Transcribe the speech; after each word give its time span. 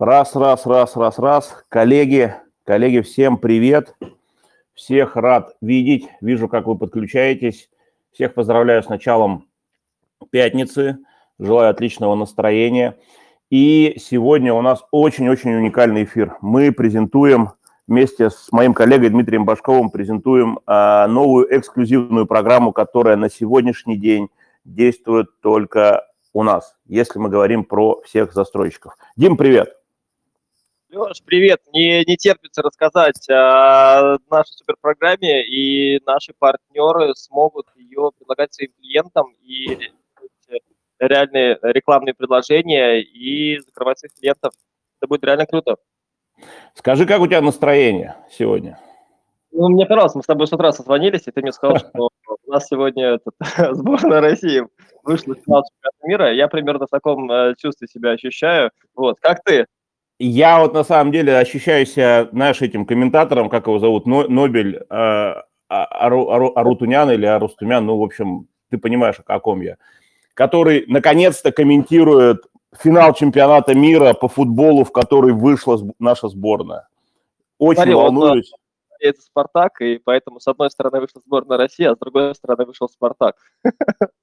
Раз, 0.00 0.34
раз, 0.34 0.66
раз, 0.66 0.96
раз, 0.96 1.20
раз. 1.20 1.64
Коллеги, 1.68 2.34
коллеги, 2.64 3.00
всем 3.00 3.38
привет. 3.38 3.94
Всех 4.74 5.14
рад 5.14 5.54
видеть. 5.60 6.08
Вижу, 6.20 6.48
как 6.48 6.66
вы 6.66 6.76
подключаетесь. 6.76 7.70
Всех 8.10 8.34
поздравляю 8.34 8.82
с 8.82 8.88
началом 8.88 9.46
пятницы. 10.30 10.98
Желаю 11.38 11.70
отличного 11.70 12.16
настроения. 12.16 12.98
И 13.50 13.94
сегодня 14.00 14.52
у 14.52 14.62
нас 14.62 14.84
очень-очень 14.90 15.54
уникальный 15.54 16.02
эфир. 16.02 16.38
Мы 16.40 16.72
презентуем 16.72 17.50
вместе 17.86 18.30
с 18.30 18.50
моим 18.50 18.74
коллегой 18.74 19.10
Дмитрием 19.10 19.44
Башковым 19.44 19.90
презентуем 19.90 20.58
а, 20.66 21.06
новую 21.06 21.56
эксклюзивную 21.56 22.26
программу, 22.26 22.72
которая 22.72 23.14
на 23.14 23.30
сегодняшний 23.30 23.96
день 23.96 24.28
действует 24.64 25.28
только 25.40 26.04
у 26.32 26.42
нас, 26.42 26.74
если 26.84 27.20
мы 27.20 27.28
говорим 27.28 27.62
про 27.62 28.00
всех 28.00 28.32
застройщиков. 28.32 28.96
Дим, 29.16 29.36
привет. 29.36 29.83
Леш, 30.94 31.22
привет. 31.24 31.60
Мне 31.72 32.04
не 32.04 32.16
терпится 32.16 32.62
рассказать 32.62 33.28
о 33.28 34.16
нашей 34.30 34.52
суперпрограмме, 34.52 35.44
и 35.44 36.00
наши 36.06 36.32
партнеры 36.38 37.14
смогут 37.16 37.66
ее 37.74 38.12
предлагать 38.16 38.54
своим 38.54 38.70
клиентам 38.78 39.34
и 39.42 39.90
реальные 41.00 41.58
рекламные 41.62 42.14
предложения 42.14 43.00
и 43.00 43.58
закрывать 43.58 43.98
своих 43.98 44.14
клиентов. 44.14 44.52
Это 45.00 45.08
будет 45.08 45.24
реально 45.24 45.46
круто. 45.46 45.76
Скажи, 46.74 47.06
как 47.06 47.20
у 47.20 47.26
тебя 47.26 47.40
настроение 47.40 48.14
сегодня? 48.30 48.78
Ну, 49.50 49.68
мне 49.70 49.86
понравилось, 49.86 50.14
мы 50.14 50.22
с 50.22 50.26
тобой 50.26 50.46
с 50.46 50.52
утра 50.52 50.70
созвонились, 50.70 51.26
и 51.26 51.30
ты 51.32 51.42
мне 51.42 51.52
сказал, 51.52 51.78
что 51.78 52.08
у 52.46 52.50
нас 52.50 52.68
сегодня 52.68 53.14
этот, 53.14 53.34
сборная 53.76 54.20
России 54.20 54.62
вышла 55.02 55.34
в 55.34 55.38
финал 55.38 55.64
чемпионата 55.64 56.06
мира. 56.06 56.32
Я 56.32 56.46
примерно 56.46 56.86
в 56.86 56.90
таком 56.90 57.30
э, 57.30 57.54
чувстве 57.58 57.88
себя 57.88 58.10
ощущаю. 58.10 58.70
Вот, 58.94 59.18
как 59.20 59.42
ты? 59.42 59.66
Я 60.26 60.60
вот 60.60 60.72
на 60.72 60.84
самом 60.84 61.12
деле 61.12 61.36
ощущаю 61.36 61.84
себя, 61.84 62.28
знаешь, 62.32 62.62
этим 62.62 62.86
комментатором, 62.86 63.50
как 63.50 63.66
его 63.66 63.78
зовут, 63.78 64.06
Нобель 64.06 64.76
э, 64.76 64.82
а, 64.88 65.44
Ару, 65.68 66.30
Ару, 66.30 66.52
Арутунян 66.56 67.10
или 67.10 67.26
Арустумян, 67.26 67.84
ну, 67.84 67.98
в 67.98 68.02
общем, 68.02 68.48
ты 68.70 68.78
понимаешь, 68.78 69.16
о 69.18 69.22
каком 69.22 69.60
я, 69.60 69.76
который 70.32 70.84
наконец-то 70.86 71.52
комментирует 71.52 72.46
финал 72.78 73.12
чемпионата 73.12 73.74
мира 73.74 74.14
по 74.14 74.28
футболу, 74.28 74.84
в 74.84 74.92
который 74.92 75.34
вышла 75.34 75.78
наша 75.98 76.28
сборная. 76.28 76.88
Очень 77.58 77.82
Смотри, 77.82 77.94
волнуюсь. 77.94 78.52
Он, 78.52 78.58
это 79.08 79.20
Спартак, 79.20 79.80
и 79.80 80.00
поэтому 80.02 80.40
с 80.40 80.46
одной 80.48 80.70
стороны 80.70 81.00
вышла 81.00 81.20
сборная 81.24 81.58
России, 81.58 81.84
а 81.84 81.94
с 81.94 81.98
другой 81.98 82.34
стороны 82.34 82.64
вышел 82.64 82.88
Спартак. 82.88 83.36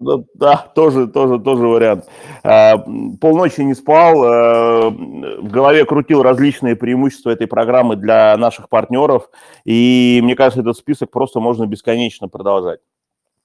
Ну, 0.04 0.26
да, 0.34 0.58
тоже, 0.74 1.06
тоже, 1.08 1.38
тоже 1.38 1.68
вариант. 1.68 2.10
А, 2.44 2.78
полночи 3.22 3.62
не 3.62 3.76
спал, 3.76 4.24
а, 4.24 4.90
в 4.90 5.52
голове 5.52 5.86
крутил 5.86 6.24
различные 6.24 6.76
преимущества 6.76 7.30
этой 7.30 7.46
программы 7.46 7.96
для 7.96 8.36
наших 8.38 8.68
партнеров, 8.68 9.30
и 9.64 10.20
мне 10.24 10.36
кажется, 10.36 10.62
этот 10.62 10.76
список 10.76 11.12
просто 11.12 11.40
можно 11.40 11.68
бесконечно 11.68 12.30
продолжать. 12.30 12.80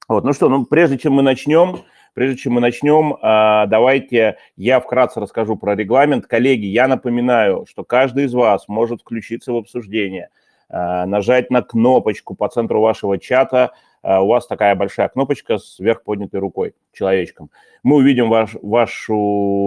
Вот, 0.09 0.25
ну 0.25 0.33
что, 0.33 0.49
ну 0.49 0.65
прежде 0.65 0.99
чем 0.99 1.15
мы 1.15 1.23
начнем, 1.23 1.83
Прежде 2.15 2.39
чем 2.39 2.55
мы 2.55 2.63
начнем, 2.63 3.19
а, 3.21 3.67
давайте 3.67 4.39
я 4.57 4.81
вкратце 4.81 5.21
расскажу 5.21 5.57
про 5.57 5.77
регламент. 5.77 6.27
Коллеги, 6.27 6.65
я 6.65 6.89
напоминаю, 6.89 7.67
что 7.69 7.85
каждый 7.85 8.25
из 8.25 8.33
вас 8.33 8.69
может 8.69 9.03
включиться 9.03 9.53
в 9.53 9.57
обсуждение– 9.57 10.31
Э, 10.39 10.46
нажать 10.69 11.51
на 11.51 11.63
кнопочку 11.63 12.35
по 12.35 12.49
центру 12.49 12.81
вашего 12.81 13.19
чата. 13.19 13.73
Э, 14.07 14.19
у 14.19 14.29
вас 14.29 14.47
такая 14.47 14.75
большая 14.77 15.09
кнопочка 15.09 15.59
с 15.59 15.81
вверх 15.81 16.05
поднятой 16.05 16.39
рукой, 16.39 16.75
человечком. 16.93 17.51
Мы 17.83 17.97
увидим 17.97 18.29
ваш, 18.29 18.55
вашу 18.63 19.15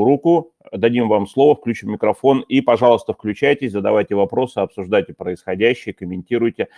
руку, 0.06 0.54
дадим 0.72 1.10
вам 1.10 1.28
слово, 1.28 1.56
включим 1.56 1.92
микрофон 1.92 2.46
и, 2.48 2.62
пожалуйста, 2.62 3.14
включайтесь, 3.14 3.74
задавайте 3.74 4.16
вопросы, 4.16 4.60
обсуждайте 4.60 5.14
происходящее, 5.14 5.94
комментируйте. 5.94 6.70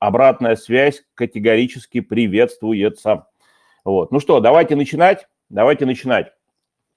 Обратная 0.00 0.56
связь 0.56 1.04
категорически 1.14 2.00
приветствуется. 2.00 3.26
Вот. 3.84 4.10
Ну 4.10 4.18
что, 4.18 4.40
давайте 4.40 4.74
начинать. 4.74 5.28
Давайте 5.50 5.86
начинать. 5.86 6.32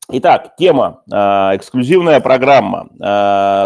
Итак, 0.10 0.56
тема, 0.58 1.04
э, 1.12 1.16
эксклюзивная 1.56 2.22
программа. 2.22 2.90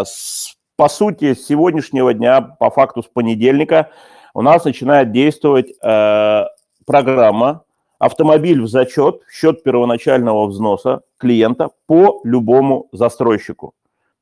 С 0.04 0.55
по 0.76 0.88
сути, 0.88 1.34
с 1.34 1.46
сегодняшнего 1.46 2.12
дня, 2.12 2.40
по 2.40 2.70
факту 2.70 3.02
с 3.02 3.06
понедельника, 3.06 3.90
у 4.34 4.42
нас 4.42 4.64
начинает 4.64 5.10
действовать 5.10 5.72
э, 5.82 6.44
программа 6.84 7.64
«Автомобиль 7.98 8.60
в 8.60 8.68
зачет», 8.68 9.22
счет 9.30 9.62
первоначального 9.62 10.46
взноса 10.46 11.00
клиента 11.16 11.70
по 11.86 12.20
любому 12.24 12.88
застройщику. 12.92 13.72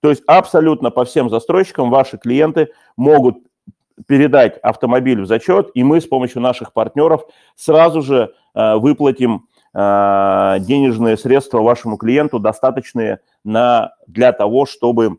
То 0.01 0.11
есть 0.11 0.23
абсолютно 0.27 0.91
по 0.91 1.05
всем 1.05 1.29
застройщикам 1.29 1.91
ваши 1.91 2.19
клиенты 2.19 2.69
могут 2.97 3.39
передать 4.07 4.59
автомобиль 4.59 5.23
в 5.23 5.27
зачет, 5.27 5.71
и 5.75 5.83
мы 5.83 6.01
с 6.01 6.07
помощью 6.07 6.41
наших 6.41 6.73
партнеров 6.73 7.25
сразу 7.57 8.03
же 8.03 8.33
э, 8.55 8.77
выплатим 8.77 9.49
э, 9.73 10.57
денежные 10.61 11.17
средства 11.17 11.61
вашему 11.61 11.97
клиенту, 11.97 12.39
достаточные 12.39 13.21
на, 13.45 13.95
для 14.07 14.33
того, 14.33 14.67
чтобы 14.67 15.19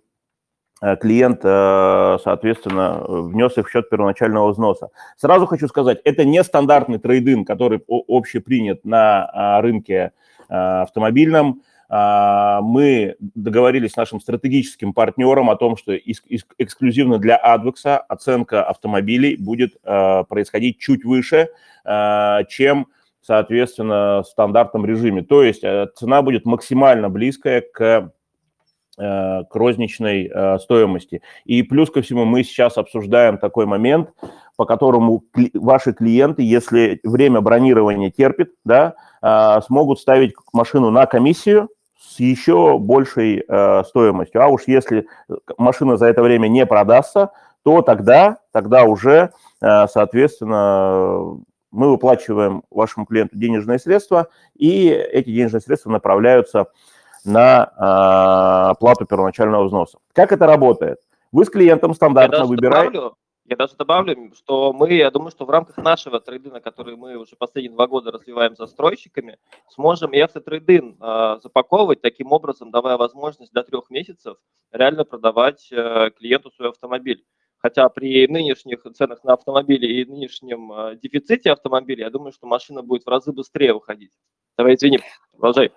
клиент, 1.01 1.39
э, 1.43 2.17
соответственно, 2.23 3.03
внес 3.07 3.57
их 3.57 3.67
в 3.67 3.71
счет 3.71 3.89
первоначального 3.89 4.51
взноса. 4.51 4.89
Сразу 5.17 5.47
хочу 5.47 5.67
сказать, 5.67 5.99
это 6.03 6.25
не 6.25 6.43
стандартный 6.43 6.99
трейдинг, 6.99 7.47
который 7.47 7.81
общепринят 7.87 8.85
на 8.85 9.25
а, 9.25 9.61
рынке 9.61 10.11
э, 10.47 10.53
автомобильном. 10.53 11.61
А, 11.89 12.61
мы 12.61 13.15
договорились 13.19 13.93
с 13.93 13.95
нашим 13.95 14.19
стратегическим 14.19 14.93
партнером 14.93 15.49
о 15.49 15.55
том, 15.55 15.77
что 15.77 15.95
эксклюзивно 15.95 17.17
для 17.17 17.39
Advex 17.43 17.97
оценка 18.07 18.63
автомобилей 18.63 19.37
будет 19.37 19.79
происходить 19.81 20.79
чуть 20.79 21.05
выше, 21.05 21.49
чем 22.49 22.87
соответственно, 23.21 24.21
в 24.21 24.27
стандартном 24.27 24.85
режиме. 24.85 25.23
То 25.23 25.43
есть 25.43 25.61
цена 25.95 26.21
будет 26.21 26.45
максимально 26.45 27.09
близкая 27.09 27.61
к 27.61 27.79
Э, 27.79 28.09
к 28.97 29.47
розничной 29.53 30.31
э, 30.33 30.59
стоимости. 30.59 31.21
И 31.43 31.63
плюс 31.63 31.89
ко 31.89 32.01
всему 32.01 32.25
мы 32.25 32.43
сейчас 32.43 32.77
обсуждаем 32.77 33.37
такой 33.37 33.65
момент, 33.65 34.11
по 34.55 34.65
которому 34.65 35.23
ваши 35.53 35.93
клиенты, 35.93 36.43
если 36.43 37.01
время 37.03 37.41
бронирования 37.41 38.09
терпит, 38.09 38.53
да, 38.63 38.95
э, 39.21 39.61
смогут 39.65 39.99
ставить 39.99 40.33
машину 40.53 40.91
на 40.91 41.05
комиссию 41.05 41.69
с 41.99 42.19
еще 42.19 42.77
большей 42.77 43.43
стоимостью. 43.87 44.41
А 44.41 44.47
уж 44.47 44.61
если 44.67 45.07
машина 45.57 45.97
за 45.97 46.05
это 46.05 46.21
время 46.21 46.47
не 46.47 46.65
продастся, 46.65 47.31
то 47.63 47.81
тогда, 47.81 48.37
тогда 48.53 48.83
уже, 48.83 49.31
соответственно, 49.59 51.41
мы 51.71 51.89
выплачиваем 51.89 52.63
вашему 52.71 53.05
клиенту 53.05 53.37
денежные 53.37 53.79
средства, 53.79 54.29
и 54.55 54.87
эти 54.87 55.29
денежные 55.29 55.61
средства 55.61 55.89
направляются 55.89 56.67
на 57.25 57.71
а, 57.77 58.69
оплату 58.71 59.05
первоначального 59.05 59.65
взноса. 59.65 59.99
Как 60.13 60.31
это 60.31 60.45
работает? 60.45 60.99
Вы 61.31 61.45
с 61.45 61.49
клиентом 61.49 61.93
стандартно 61.93 62.45
выбираете... 62.45 63.11
Я 63.47 63.57
даже 63.57 63.75
добавлю, 63.75 64.33
что 64.33 64.73
мы, 64.73 64.91
я 64.91 65.11
думаю, 65.11 65.29
что 65.29 65.45
в 65.45 65.51
рамках 65.51 65.77
нашего 65.77 66.19
трейдина, 66.19 66.61
который 66.61 66.95
мы 66.95 67.15
уже 67.15 67.35
последние 67.35 67.75
два 67.75 67.85
года 67.85 68.11
развиваем 68.11 68.55
застройщиками, 68.55 69.37
сможем 69.69 70.13
и 70.13 70.19
автотрейдин 70.19 70.97
э, 70.99 71.37
запаковывать, 71.43 72.01
таким 72.01 72.31
образом 72.31 72.71
давая 72.71 72.97
возможность 72.97 73.53
до 73.53 73.61
трех 73.61 73.91
месяцев 73.91 74.37
реально 74.71 75.05
продавать 75.05 75.67
э, 75.71 76.09
клиенту 76.17 76.49
свой 76.49 76.69
автомобиль. 76.69 77.23
Хотя 77.57 77.87
при 77.89 78.27
нынешних 78.27 78.83
ценах 78.95 79.23
на 79.23 79.33
автомобили 79.33 79.85
и 79.85 80.05
нынешнем 80.05 80.71
э, 80.73 80.95
дефиците 80.95 81.51
автомобилей, 81.51 82.01
я 82.01 82.09
думаю, 82.09 82.31
что 82.31 82.47
машина 82.47 82.81
будет 82.81 83.03
в 83.03 83.09
разы 83.09 83.31
быстрее 83.31 83.73
выходить. 83.73 84.13
Давай, 84.57 84.73
извини, 84.73 85.01
продолжай. 85.33 85.71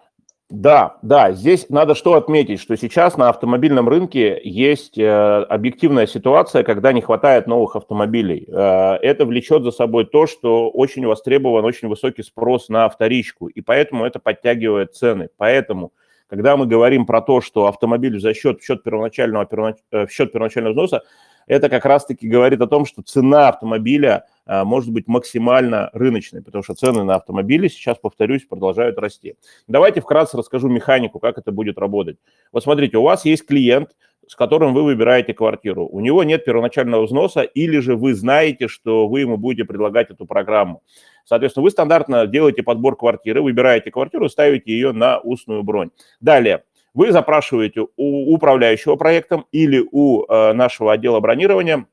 Да, 0.51 0.97
да, 1.03 1.33
здесь 1.33 1.69
надо 1.69 1.95
что 1.95 2.15
отметить, 2.15 2.59
что 2.59 2.75
сейчас 2.75 3.19
на 3.19 3.29
автомобильном 3.29 3.87
рынке 3.87 4.41
есть 4.43 4.97
э, 4.97 5.07
объективная 5.07 6.07
ситуация, 6.07 6.63
когда 6.63 6.95
не 6.95 7.03
хватает 7.03 7.47
новых 7.47 7.77
автомобилей. 7.77 8.47
Э, 8.49 8.95
это 9.03 9.27
влечет 9.27 9.63
за 9.63 9.73
собой 9.73 10.07
то, 10.07 10.27
что 10.27 10.71
очень 10.71 11.05
востребован 11.07 11.67
очень 11.67 11.89
высокий 11.89 12.23
спрос 12.23 12.71
на 12.71 12.89
вторичку, 12.89 13.49
и 13.49 13.61
поэтому 13.61 14.07
это 14.07 14.21
подтягивает 14.21 14.95
цены. 14.95 15.29
Поэтому, 15.37 15.93
когда 16.29 16.57
мы 16.57 16.65
говорим 16.65 17.05
про 17.05 17.21
то, 17.21 17.43
что 17.43 17.67
автомобиль 17.67 18.19
за 18.19 18.33
счет, 18.33 18.63
в 18.63 18.65
счет 18.65 18.83
первоначального, 18.83 19.47
э, 19.91 20.07
в 20.07 20.11
счет 20.11 20.33
первоначального 20.33 20.73
взноса, 20.73 21.03
это 21.49 21.69
как 21.69 21.85
раз-таки 21.85 22.29
говорит 22.29 22.61
о 22.61 22.67
том, 22.67 22.87
что 22.87 23.03
цена 23.03 23.49
автомобиля 23.49 24.27
а, 24.47 24.65
может 24.65 24.93
быть 24.93 25.09
максимально 25.09 25.91
рыночной, 25.93 26.43
потому 26.43 26.63
что 26.63 26.75
цены 26.75 27.03
на 27.05 27.17
автомобили 27.17 27.69
сейчас, 27.69 27.99
повторюсь, 27.99 28.45
продолжают 28.45 28.99
расти. 28.99 29.35
Давайте 29.67 30.01
вкратце 30.01 30.37
расскажу 30.37 30.69
механику, 30.69 31.19
как 31.19 31.39
это 31.39 31.51
будет 31.51 31.79
работать. 31.79 32.19
Вот 32.53 32.63
смотрите, 32.63 32.99
у 32.99 33.03
вас 33.03 33.25
есть 33.25 33.47
клиент, 33.47 33.91
с 34.29 34.37
которым 34.37 34.75
вы 34.75 34.85
выбираете 34.85 35.33
квартиру. 35.33 35.87
У 35.87 36.01
него 36.01 36.23
нет 36.23 36.45
первоначального 36.45 37.07
взноса, 37.07 37.43
или 37.43 37.79
же 37.79 37.97
вы 37.97 38.15
знаете, 38.15 38.69
что 38.69 39.09
вы 39.09 39.21
ему 39.21 39.39
будете 39.39 39.65
предлагать 39.65 40.11
эту 40.11 40.27
программу. 40.27 40.83
Соответственно, 41.25 41.65
вы 41.65 41.71
стандартно 41.71 42.27
делаете 42.27 42.63
подбор 42.63 42.97
квартиры, 42.97 43.43
выбираете 43.43 43.91
квартиру, 43.91 44.29
ставите 44.29 44.71
ее 44.73 44.93
на 44.93 45.19
устную 45.19 45.63
бронь. 45.63 45.91
Далее, 46.21 46.65
вы 46.99 47.13
запрашиваете 47.13 47.87
у 47.97 48.35
управляющего 48.35 48.97
проектом 48.97 49.47
или 49.53 49.87
у 49.93 50.25
э, 50.25 50.53
нашего 50.53 50.93
отдела 50.93 51.21
бронирования 51.21 51.87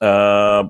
э, 0.00 0.62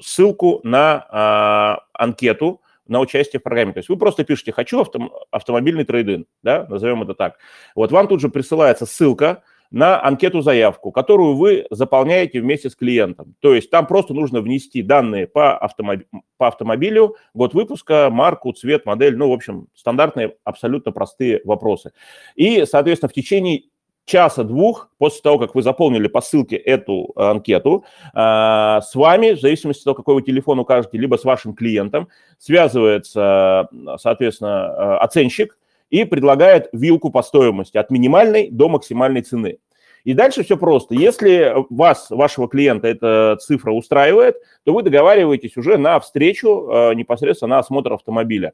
ссылку 0.00 0.60
на 0.62 1.06
э, 1.12 1.84
анкету 1.92 2.62
на 2.86 3.00
участие 3.00 3.38
в 3.38 3.42
программе. 3.42 3.74
То 3.74 3.80
есть 3.80 3.90
вы 3.90 3.98
просто 3.98 4.24
пишете 4.24 4.52
«хочу 4.52 4.80
автом, 4.80 5.12
автомобильный 5.30 5.84
трейдинг», 5.84 6.26
да, 6.42 6.66
назовем 6.70 7.02
это 7.02 7.12
так. 7.12 7.36
Вот 7.74 7.92
вам 7.92 8.08
тут 8.08 8.22
же 8.22 8.30
присылается 8.30 8.86
ссылка, 8.86 9.42
на 9.70 10.02
анкету-заявку, 10.02 10.92
которую 10.92 11.36
вы 11.36 11.66
заполняете 11.70 12.40
вместе 12.40 12.70
с 12.70 12.76
клиентом. 12.76 13.34
То 13.40 13.54
есть 13.54 13.70
там 13.70 13.86
просто 13.86 14.14
нужно 14.14 14.40
внести 14.40 14.82
данные 14.82 15.26
по, 15.26 15.56
автомоб... 15.56 16.00
по 16.36 16.48
автомобилю, 16.48 17.16
год 17.34 17.54
выпуска, 17.54 18.08
марку, 18.10 18.52
цвет, 18.52 18.86
модель, 18.86 19.16
ну, 19.16 19.28
в 19.28 19.32
общем, 19.32 19.68
стандартные, 19.74 20.36
абсолютно 20.44 20.92
простые 20.92 21.40
вопросы. 21.44 21.92
И, 22.34 22.64
соответственно, 22.64 23.10
в 23.10 23.14
течение 23.14 23.64
часа-двух 24.06 24.90
после 24.96 25.20
того, 25.20 25.38
как 25.38 25.54
вы 25.54 25.62
заполнили 25.62 26.08
по 26.08 26.22
ссылке 26.22 26.56
эту 26.56 27.12
анкету, 27.14 27.84
а, 28.14 28.80
с 28.80 28.94
вами, 28.94 29.32
в 29.32 29.40
зависимости 29.40 29.80
от 29.80 29.84
того, 29.84 29.94
какой 29.96 30.14
вы 30.14 30.22
телефон 30.22 30.58
укажете, 30.58 30.96
либо 30.96 31.16
с 31.16 31.24
вашим 31.24 31.54
клиентом, 31.54 32.08
связывается, 32.38 33.68
соответственно, 33.98 34.98
оценщик, 34.98 35.58
и 35.90 36.04
предлагает 36.04 36.68
вилку 36.72 37.10
по 37.10 37.22
стоимости 37.22 37.76
от 37.76 37.90
минимальной 37.90 38.48
до 38.50 38.68
максимальной 38.68 39.22
цены. 39.22 39.58
И 40.04 40.14
дальше 40.14 40.42
все 40.42 40.56
просто. 40.56 40.94
Если 40.94 41.52
вас, 41.68 42.08
вашего 42.08 42.48
клиента, 42.48 42.88
эта 42.88 43.36
цифра 43.40 43.72
устраивает, 43.72 44.36
то 44.64 44.72
вы 44.72 44.82
договариваетесь 44.82 45.56
уже 45.56 45.76
на 45.76 46.00
встречу 46.00 46.68
э, 46.70 46.94
непосредственно 46.94 47.56
на 47.56 47.58
осмотр 47.58 47.92
автомобиля. 47.92 48.52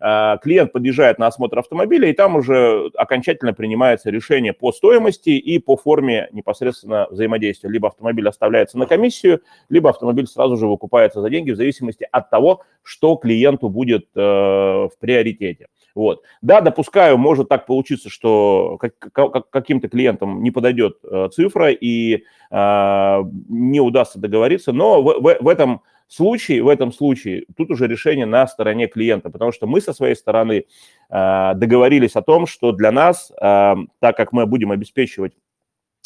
Э, 0.00 0.36
клиент 0.42 0.72
подъезжает 0.72 1.18
на 1.18 1.28
осмотр 1.28 1.58
автомобиля, 1.58 2.08
и 2.08 2.12
там 2.12 2.34
уже 2.34 2.90
окончательно 2.96 3.52
принимается 3.52 4.10
решение 4.10 4.52
по 4.52 4.72
стоимости 4.72 5.30
и 5.30 5.58
по 5.58 5.76
форме 5.76 6.28
непосредственно 6.32 7.06
взаимодействия. 7.10 7.70
Либо 7.70 7.86
автомобиль 7.86 8.28
оставляется 8.28 8.76
на 8.76 8.86
комиссию, 8.86 9.42
либо 9.68 9.90
автомобиль 9.90 10.26
сразу 10.26 10.56
же 10.56 10.66
выкупается 10.66 11.20
за 11.20 11.30
деньги 11.30 11.52
в 11.52 11.56
зависимости 11.56 12.08
от 12.10 12.30
того, 12.30 12.62
что 12.82 13.16
клиенту 13.16 13.68
будет 13.68 14.08
э, 14.16 14.20
в 14.20 14.92
приоритете. 14.98 15.68
Вот. 15.96 16.22
Да, 16.42 16.60
допускаю, 16.60 17.16
может 17.16 17.48
так 17.48 17.64
получиться, 17.64 18.10
что 18.10 18.78
каким-то 18.78 19.88
клиентам 19.88 20.42
не 20.42 20.50
подойдет 20.50 20.98
э, 21.02 21.30
цифра 21.32 21.70
и 21.70 22.22
э, 22.50 23.22
не 23.48 23.80
удастся 23.80 24.18
договориться, 24.18 24.72
но 24.72 25.02
в, 25.02 25.38
в, 25.40 25.48
этом 25.48 25.80
случае, 26.06 26.62
в 26.62 26.68
этом 26.68 26.92
случае 26.92 27.46
тут 27.56 27.70
уже 27.70 27.86
решение 27.86 28.26
на 28.26 28.46
стороне 28.46 28.88
клиента, 28.88 29.30
потому 29.30 29.52
что 29.52 29.66
мы 29.66 29.80
со 29.80 29.94
своей 29.94 30.14
стороны 30.14 30.66
э, 31.08 31.52
договорились 31.54 32.14
о 32.14 32.20
том, 32.20 32.46
что 32.46 32.72
для 32.72 32.92
нас, 32.92 33.32
э, 33.32 33.74
так 33.98 34.18
как 34.18 34.32
мы 34.32 34.44
будем 34.44 34.72
обеспечивать 34.72 35.32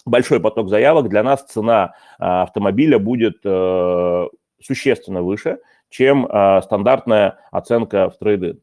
большой 0.07 0.39
поток 0.39 0.69
заявок, 0.69 1.09
для 1.09 1.25
нас 1.25 1.43
цена 1.43 1.95
э, 2.21 2.23
автомобиля 2.23 3.01
будет 3.01 3.41
э, 3.43 4.27
существенно 4.63 5.23
выше, 5.23 5.59
чем 5.89 6.29
стандартная 6.63 7.41
оценка 7.51 8.11
в 8.11 8.19
трейдинг. 8.19 8.61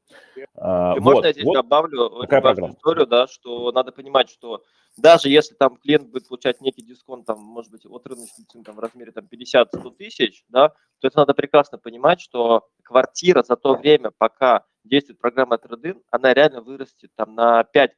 А, 0.59 0.95
И 0.95 0.99
вот, 0.99 1.13
можно 1.13 1.27
я 1.27 1.33
здесь 1.33 1.45
вот 1.45 1.53
добавлю 1.53 2.07
очень 2.07 2.41
важную 2.41 2.73
историю, 2.73 3.05
да, 3.05 3.27
что 3.27 3.71
надо 3.71 3.91
понимать, 3.91 4.29
что 4.29 4.63
даже 4.97 5.29
если 5.29 5.53
там 5.53 5.77
клиент 5.77 6.09
будет 6.09 6.27
получать 6.27 6.61
некий 6.61 6.81
дисконт, 6.81 7.27
там, 7.27 7.39
может 7.39 7.71
быть, 7.71 7.85
от 7.85 8.07
рыночной 8.07 8.45
цены 8.45 8.63
там, 8.63 8.75
в 8.75 8.79
размере 8.79 9.11
там, 9.11 9.27
50-100 9.31 9.95
тысяч, 9.95 10.43
да, 10.49 10.69
то 10.99 11.07
это 11.07 11.19
надо 11.19 11.35
прекрасно 11.35 11.77
понимать, 11.77 12.19
что 12.19 12.67
квартира 12.81 13.43
за 13.43 13.55
то 13.55 13.75
время, 13.75 14.11
пока 14.17 14.65
действует 14.83 15.19
программа 15.19 15.59
Трейдин, 15.59 16.01
она 16.09 16.33
реально 16.33 16.61
вырастет 16.61 17.11
там, 17.15 17.35
на 17.35 17.63
5% 17.73 17.89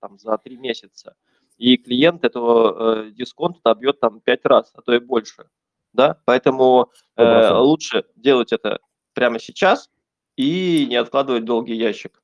там, 0.00 0.18
за 0.18 0.38
3 0.38 0.56
месяца. 0.58 1.16
И 1.56 1.76
клиент 1.76 2.24
этого 2.24 3.06
э, 3.06 3.10
дисконта 3.10 3.60
добьет 3.64 3.98
там 3.98 4.20
5 4.20 4.44
раз, 4.44 4.72
а 4.74 4.82
то 4.82 4.94
и 4.94 5.00
больше. 5.00 5.48
Да? 5.92 6.18
Поэтому 6.26 6.90
э, 7.16 7.52
лучше 7.54 8.04
делать 8.14 8.52
это 8.52 8.78
прямо 9.14 9.38
сейчас, 9.38 9.90
и 10.36 10.86
не 10.88 10.96
откладывать 10.96 11.44
долгий 11.44 11.74
ящик. 11.74 12.22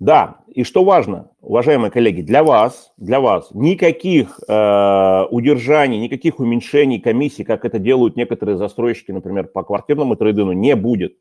Да, 0.00 0.38
и 0.48 0.64
что 0.64 0.82
важно, 0.82 1.28
уважаемые 1.42 1.90
коллеги, 1.90 2.22
для 2.22 2.42
вас, 2.42 2.90
для 2.96 3.20
вас 3.20 3.50
никаких 3.52 4.40
э, 4.48 5.24
удержаний, 5.30 5.98
никаких 5.98 6.40
уменьшений 6.40 6.98
комиссий, 7.00 7.44
как 7.44 7.66
это 7.66 7.78
делают 7.78 8.16
некоторые 8.16 8.56
застройщики, 8.56 9.12
например, 9.12 9.48
по 9.48 9.62
квартирному 9.62 10.16
трейдину, 10.16 10.52
не 10.52 10.74
будет. 10.74 11.16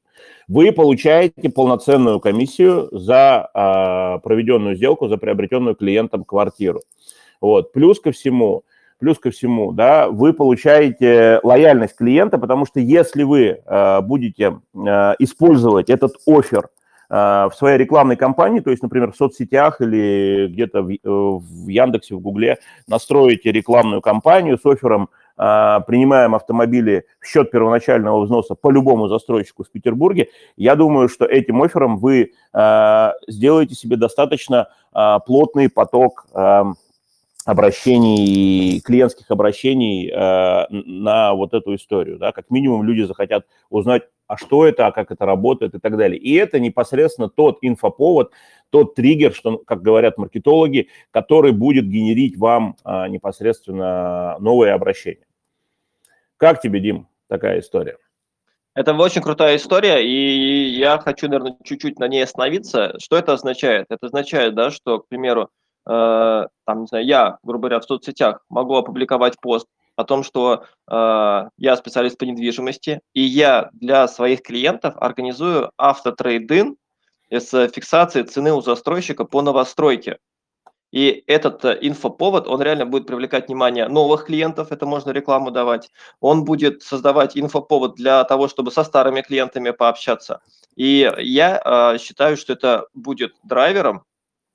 Вы 0.48 0.72
получаете 0.72 1.50
полноценную 1.50 2.22
комиссию 2.22 2.88
за 2.94 3.50
э, 3.54 4.24
проведенную 4.24 4.78
сделку, 4.78 5.10
за 5.10 5.18
приобретенную 5.18 5.76
клиентом 5.76 6.24
квартиру. 6.24 6.80
Вот. 7.42 7.74
Плюс 7.74 8.00
ко 8.00 8.14
всему, 8.14 8.64
Плюс 9.00 9.18
ко 9.18 9.32
всему, 9.32 9.72
да, 9.72 10.10
вы 10.10 10.34
получаете 10.34 11.40
лояльность 11.44 11.96
клиента, 11.96 12.38
потому 12.38 12.66
что 12.66 12.82
если 12.82 13.24
вы 13.24 13.62
э, 13.66 14.02
будете 14.02 14.60
э, 14.76 15.14
использовать 15.20 15.90
этот 15.90 16.16
офер 16.28 16.68
э, 17.10 17.14
в 17.50 17.52
своей 17.56 17.78
рекламной 17.78 18.18
кампании, 18.18 18.60
то 18.60 18.72
есть, 18.72 18.84
например, 18.84 19.14
в 19.14 19.16
соцсетях 19.16 19.80
или 19.80 20.48
где-то 20.52 20.82
в, 20.82 20.90
э, 20.90 20.98
в 21.06 21.68
Яндексе, 21.70 22.16
в 22.16 22.20
Гугле, 22.20 22.58
настроите 22.90 23.54
рекламную 23.54 24.02
кампанию 24.02 24.58
с 24.58 24.66
оффером 24.66 25.08
э, 25.38 25.80
принимаем 25.88 26.36
автомобили 26.36 27.06
в 27.22 27.26
счет 27.26 27.52
первоначального 27.52 28.20
взноса 28.20 28.54
по 28.54 28.70
любому 28.70 29.08
застройщику 29.08 29.64
в 29.64 29.72
Петербурге, 29.72 30.28
я 30.58 30.76
думаю, 30.76 31.08
что 31.08 31.24
этим 31.24 31.64
оффером 31.64 32.00
вы 32.00 32.34
э, 32.54 33.12
сделаете 33.30 33.76
себе 33.76 33.96
достаточно 33.96 34.68
э, 34.94 35.20
плотный 35.26 35.70
поток 35.70 36.26
э, 36.34 36.64
обращений, 37.46 38.82
клиентских 38.82 39.30
обращений 39.32 40.10
э, 40.10 40.66
на 40.70 41.34
вот 41.34 41.54
эту 41.54 41.76
историю. 41.76 42.18
Да? 42.18 42.32
Как 42.32 42.50
минимум 42.50 42.84
люди 42.84 43.02
захотят 43.04 43.46
узнать, 43.70 44.04
а 44.28 44.38
что 44.38 44.66
это, 44.66 44.88
а 44.88 44.92
как 44.92 45.12
это 45.12 45.26
работает 45.26 45.74
и 45.74 45.80
так 45.80 45.98
далее. 45.98 46.20
И 46.20 46.36
это 46.36 46.60
непосредственно 46.60 47.30
тот 47.30 47.58
инфоповод, 47.62 48.32
тот 48.70 48.94
триггер, 48.94 49.34
что, 49.34 49.58
как 49.58 49.82
говорят 49.82 50.18
маркетологи, 50.18 50.90
который 51.12 51.52
будет 51.52 51.88
генерить 51.88 52.38
вам 52.38 52.76
э, 52.86 53.08
непосредственно 53.08 54.38
новые 54.40 54.74
обращения. 54.74 55.26
Как 56.38 56.62
тебе, 56.62 56.80
Дим, 56.80 57.08
такая 57.28 57.60
история? 57.60 57.98
Это 58.76 58.94
очень 58.94 59.22
крутая 59.22 59.58
история, 59.58 60.06
и 60.06 60.70
я 60.70 61.00
хочу, 61.00 61.28
наверное, 61.28 61.58
чуть-чуть 61.64 62.00
на 62.00 62.08
ней 62.08 62.24
остановиться. 62.24 62.96
Что 63.00 63.18
это 63.18 63.34
означает? 63.34 63.88
Это 63.90 64.06
означает, 64.06 64.54
да, 64.56 64.70
что, 64.72 65.00
к 65.00 65.08
примеру, 65.08 65.50
там, 65.90 66.82
не 66.82 66.88
знаю, 66.88 67.06
я, 67.06 67.38
грубо 67.44 67.68
говоря, 67.68 67.80
в 67.80 67.86
соцсетях 67.86 68.42
могу 68.50 68.76
опубликовать 68.76 69.40
пост 69.40 69.68
о 70.00 70.06
том, 70.06 70.24
что 70.24 70.64
э, 70.90 71.50
я 71.58 71.76
специалист 71.76 72.18
по 72.18 72.24
недвижимости, 72.24 73.02
и 73.14 73.22
я 73.22 73.70
для 73.74 74.08
своих 74.08 74.42
клиентов 74.42 74.96
организую 74.98 75.72
автотрейдинг 75.78 76.78
с 77.30 77.68
фиксацией 77.68 78.26
цены 78.26 78.54
у 78.54 78.62
застройщика 78.62 79.26
по 79.26 79.42
новостройке. 79.42 80.20
И 80.92 81.24
этот 81.28 81.66
э, 81.66 81.78
инфоповод, 81.82 82.48
он 82.48 82.62
реально 82.62 82.86
будет 82.86 83.08
привлекать 83.08 83.48
внимание 83.48 83.90
новых 83.90 84.26
клиентов, 84.26 84.72
это 84.72 84.86
можно 84.86 85.12
рекламу 85.12 85.52
давать. 85.52 85.92
Он 86.22 86.46
будет 86.46 86.82
создавать 86.82 87.38
инфоповод 87.38 87.96
для 87.96 88.24
того, 88.24 88.48
чтобы 88.48 88.72
со 88.72 88.84
старыми 88.84 89.22
клиентами 89.22 89.72
пообщаться. 89.72 90.42
И 90.76 91.12
я 91.18 91.62
э, 91.64 91.98
считаю, 92.00 92.38
что 92.38 92.54
это 92.54 92.88
будет 92.94 93.34
драйвером 93.44 94.04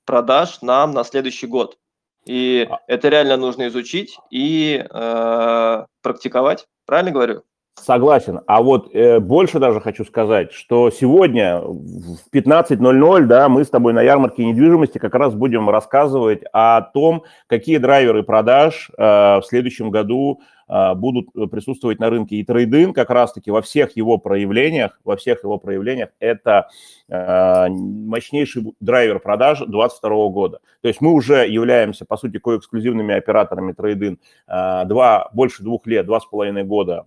продаж 0.05 0.61
нам 0.61 0.91
на 0.91 1.03
следующий 1.03 1.47
год. 1.47 1.77
И 2.25 2.67
а 2.69 2.79
это 2.87 3.09
реально 3.09 3.37
нужно 3.37 3.67
изучить 3.67 4.17
и 4.31 4.83
э, 4.89 5.85
практиковать. 6.01 6.65
Правильно 6.85 7.11
говорю? 7.11 7.43
Согласен. 7.79 8.39
А 8.47 8.63
вот 8.63 8.95
э, 8.95 9.19
больше 9.19 9.59
даже 9.59 9.81
хочу 9.81 10.05
сказать, 10.05 10.53
что 10.53 10.89
сегодня 10.89 11.59
в 11.59 12.17
15.00 12.33 13.25
да, 13.25 13.49
мы 13.49 13.65
с 13.65 13.69
тобой 13.69 13.93
на 13.93 14.01
ярмарке 14.01 14.45
недвижимости 14.45 14.97
как 14.97 15.13
раз 15.13 15.35
будем 15.35 15.69
рассказывать 15.69 16.41
о 16.53 16.81
том, 16.81 17.25
какие 17.47 17.77
драйверы 17.77 18.23
продаж 18.23 18.89
э, 18.97 19.03
в 19.03 19.43
следующем 19.43 19.91
году 19.91 20.41
будут 20.67 21.31
присутствовать 21.51 21.99
на 21.99 22.09
рынке. 22.09 22.37
И 22.37 22.43
трейдинг 22.43 22.95
как 22.95 23.09
раз-таки 23.09 23.51
во 23.51 23.61
всех 23.61 23.95
его 23.95 24.17
проявлениях, 24.17 24.99
во 25.03 25.15
всех 25.15 25.43
его 25.43 25.57
проявлениях 25.57 26.09
это 26.19 26.69
а, 27.07 27.67
мощнейший 27.69 28.73
драйвер 28.79 29.19
продаж 29.19 29.59
2022 29.59 30.29
года. 30.29 30.59
То 30.81 30.87
есть 30.87 31.01
мы 31.01 31.11
уже 31.11 31.47
являемся, 31.47 32.05
по 32.05 32.17
сути, 32.17 32.39
коэксклюзивными 32.39 33.13
операторами 33.13 33.73
трейдинг 33.73 34.19
а, 34.47 34.85
два, 34.85 35.29
больше 35.33 35.63
двух 35.63 35.85
лет, 35.85 36.05
два 36.05 36.19
с 36.19 36.25
половиной 36.25 36.63
года 36.63 37.05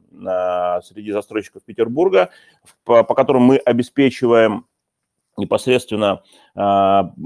среди 0.84 1.12
застройщиков 1.12 1.62
Петербурга, 1.64 2.30
по, 2.84 3.04
по 3.04 3.14
которым 3.14 3.42
мы 3.42 3.56
обеспечиваем 3.56 4.66
непосредственно 5.36 6.22
программу 6.54 7.16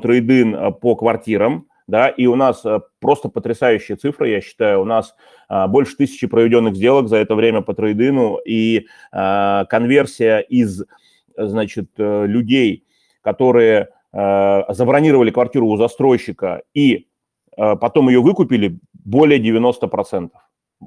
трейдин 0.00 0.74
по 0.74 0.96
квартирам, 0.96 1.69
да, 1.90 2.08
и 2.08 2.26
у 2.26 2.36
нас 2.36 2.64
э, 2.64 2.80
просто 3.00 3.28
потрясающие 3.28 3.96
цифры, 3.96 4.30
я 4.30 4.40
считаю, 4.40 4.80
у 4.80 4.84
нас 4.84 5.14
а, 5.48 5.66
больше 5.66 5.96
тысячи 5.96 6.26
проведенных 6.26 6.76
сделок 6.76 7.08
за 7.08 7.16
это 7.16 7.34
время 7.34 7.60
по 7.60 7.74
трейдину, 7.74 8.38
и 8.46 8.86
а, 9.12 9.64
конверсия 9.66 10.38
из, 10.38 10.84
значит, 11.36 11.90
э, 11.98 12.26
людей, 12.26 12.84
которые 13.22 13.88
забронировали 14.12 15.30
квартиру 15.30 15.68
у 15.68 15.76
застройщика 15.76 16.62
и 16.74 17.06
потом 17.56 18.08
ее 18.08 18.20
выкупили, 18.20 18.80
более 18.92 19.38
90% 19.38 20.30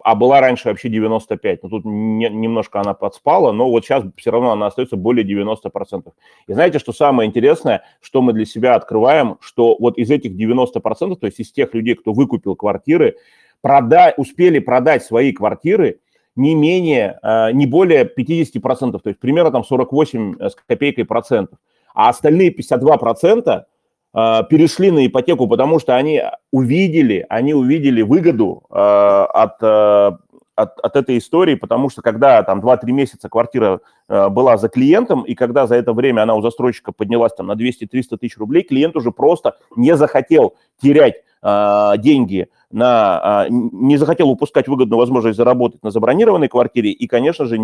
а 0.04 0.16
была 0.16 0.42
раньше 0.42 0.70
вообще 0.70 0.90
95, 0.90 1.64
но 1.64 1.70
тут 1.70 1.86
не, 1.86 2.30
немножко 2.30 2.80
она 2.80 2.94
подспала, 2.94 3.52
но 3.52 3.70
вот 3.70 3.86
сейчас 3.86 4.04
все 4.18 4.32
равно 4.32 4.52
она 4.52 4.68
остается 4.68 4.96
более 4.96 5.26
90%. 5.26 6.12
И 6.48 6.54
знаете, 6.54 6.80
что 6.80 6.94
самое 6.94 7.30
интересное, 7.30 7.84
что 8.02 8.22
мы 8.22 8.34
для 8.34 8.46
себя 8.46 8.76
открываем, 8.76 9.38
что 9.40 9.76
вот 9.80 9.98
из 9.98 10.10
этих 10.10 10.32
90%, 10.32 11.16
то 11.16 11.26
есть 11.28 11.40
из 11.40 11.52
тех 11.52 11.74
людей, 11.74 11.96
кто 11.96 12.14
выкупил 12.14 12.56
квартиры, 12.56 13.18
прода 13.62 14.14
успели 14.18 14.60
продать 14.60 15.04
свои 15.04 15.32
квартиры 15.32 16.00
не 16.36 16.56
менее, 16.56 17.20
а, 17.22 17.52
не 17.52 17.68
более 17.68 18.06
50%, 18.06 19.04
то 19.04 19.10
есть 19.10 19.20
примерно 19.20 19.52
там 19.52 19.64
48 19.64 20.36
с 20.40 20.56
копейкой 20.68 21.06
процентов. 21.06 21.60
А 21.94 22.10
остальные 22.10 22.50
52% 22.50 23.48
а, 23.48 23.66
перешли 24.14 24.92
на 24.92 25.08
ипотеку, 25.08 25.48
потому 25.48 25.80
что 25.80 25.96
они 25.96 26.22
увидели, 26.52 27.26
они 27.30 27.56
увидели 27.56 28.04
выгоду 28.04 28.64
а, 28.70 29.26
от, 29.26 29.56
а, 29.64 30.20
от, 30.56 30.80
от 30.80 30.96
этой 30.96 31.18
истории, 31.18 31.56
потому 31.56 31.90
что 31.90 32.04
когда 32.04 32.44
там 32.44 32.60
2-3 32.60 32.92
месяца 32.92 33.28
квартира 33.28 33.82
была 34.08 34.58
за 34.58 34.70
клиентом, 34.70 35.24
и 35.24 35.34
когда 35.34 35.66
за 35.66 35.76
это 35.76 35.94
время 35.94 36.22
она 36.22 36.36
у 36.36 36.42
застройщика 36.42 36.92
поднялась 36.92 37.34
там 37.34 37.48
на 37.48 37.54
200-300 37.54 38.18
тысяч 38.18 38.38
рублей, 38.38 38.62
клиент 38.62 38.96
уже 38.96 39.12
просто 39.12 39.56
не 39.76 39.96
захотел 39.96 40.54
терять 40.80 41.16
деньги 41.44 42.48
на, 42.72 43.48
не 43.50 43.98
захотел 43.98 44.30
упускать 44.30 44.68
выгодную 44.70 44.98
возможность 44.98 45.36
заработать 45.36 45.84
на 45.84 45.92
забронированной 45.92 46.48
квартире, 46.48 46.92
и, 46.92 47.06
конечно 47.06 47.46
же, 47.46 47.60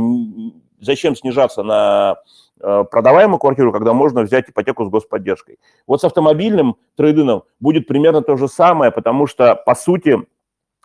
зачем 0.82 1.16
снижаться 1.16 1.64
на 1.64 2.18
Э, 2.62 2.84
продаваемую 2.90 3.40
квартиру, 3.40 3.72
когда 3.72 3.94
можно 3.94 4.22
взять 4.22 4.50
ипотеку 4.50 4.84
с 4.84 4.90
господдержкой. 4.90 5.60
Вот 5.88 6.02
с 6.02 6.04
автомобильным 6.04 6.76
трейдином 6.98 7.44
будет 7.62 7.88
примерно 7.88 8.22
то 8.22 8.36
же 8.36 8.50
самое, 8.50 8.92
потому 8.92 9.28
что, 9.28 9.56
по 9.56 9.76
сути, 9.76 10.18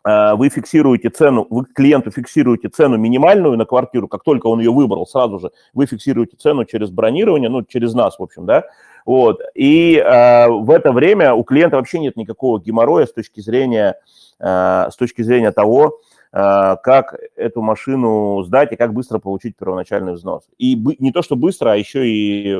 вы 0.06 0.50
фиксируете 0.50 1.08
цену, 1.08 1.46
вы 1.48 1.64
клиенту 1.64 2.10
фиксируете 2.10 2.68
цену 2.68 2.98
минимальную 2.98 3.56
на 3.56 3.64
квартиру, 3.64 4.06
как 4.06 4.22
только 4.22 4.48
он 4.48 4.60
ее 4.60 4.70
выбрал, 4.70 5.06
сразу 5.06 5.38
же 5.38 5.50
вы 5.72 5.86
фиксируете 5.86 6.36
цену 6.36 6.66
через 6.66 6.90
бронирование, 6.90 7.48
ну, 7.48 7.62
через 7.64 7.94
нас, 7.94 8.18
в 8.18 8.22
общем, 8.22 8.44
да, 8.44 8.64
вот, 9.04 9.40
и 9.54 9.96
э, 9.96 10.48
в 10.48 10.70
это 10.70 10.92
время 10.92 11.34
у 11.34 11.44
клиента 11.44 11.76
вообще 11.76 11.98
нет 11.98 12.16
никакого 12.16 12.60
геморроя 12.60 13.06
с 13.06 13.12
точки 13.12 13.40
зрения, 13.40 13.96
э, 14.40 14.88
с 14.90 14.96
точки 14.96 15.22
зрения 15.22 15.52
того, 15.52 16.00
Э, 16.36 16.74
как 16.82 17.16
эту 17.36 17.62
машину 17.62 18.42
сдать 18.42 18.72
и 18.72 18.76
как 18.76 18.92
быстро 18.92 19.20
получить 19.20 19.56
первоначальный 19.56 20.14
взнос. 20.14 20.42
И 20.58 20.74
не 20.98 21.12
то, 21.12 21.22
что 21.22 21.36
быстро, 21.36 21.70
а 21.70 21.76
еще 21.76 22.08
и, 22.08 22.58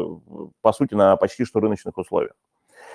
по 0.63 0.73
сути, 0.73 0.95
на 0.95 1.17
почти 1.17 1.45
что 1.45 1.59
рыночных 1.59 1.99
условиях. 1.99 2.35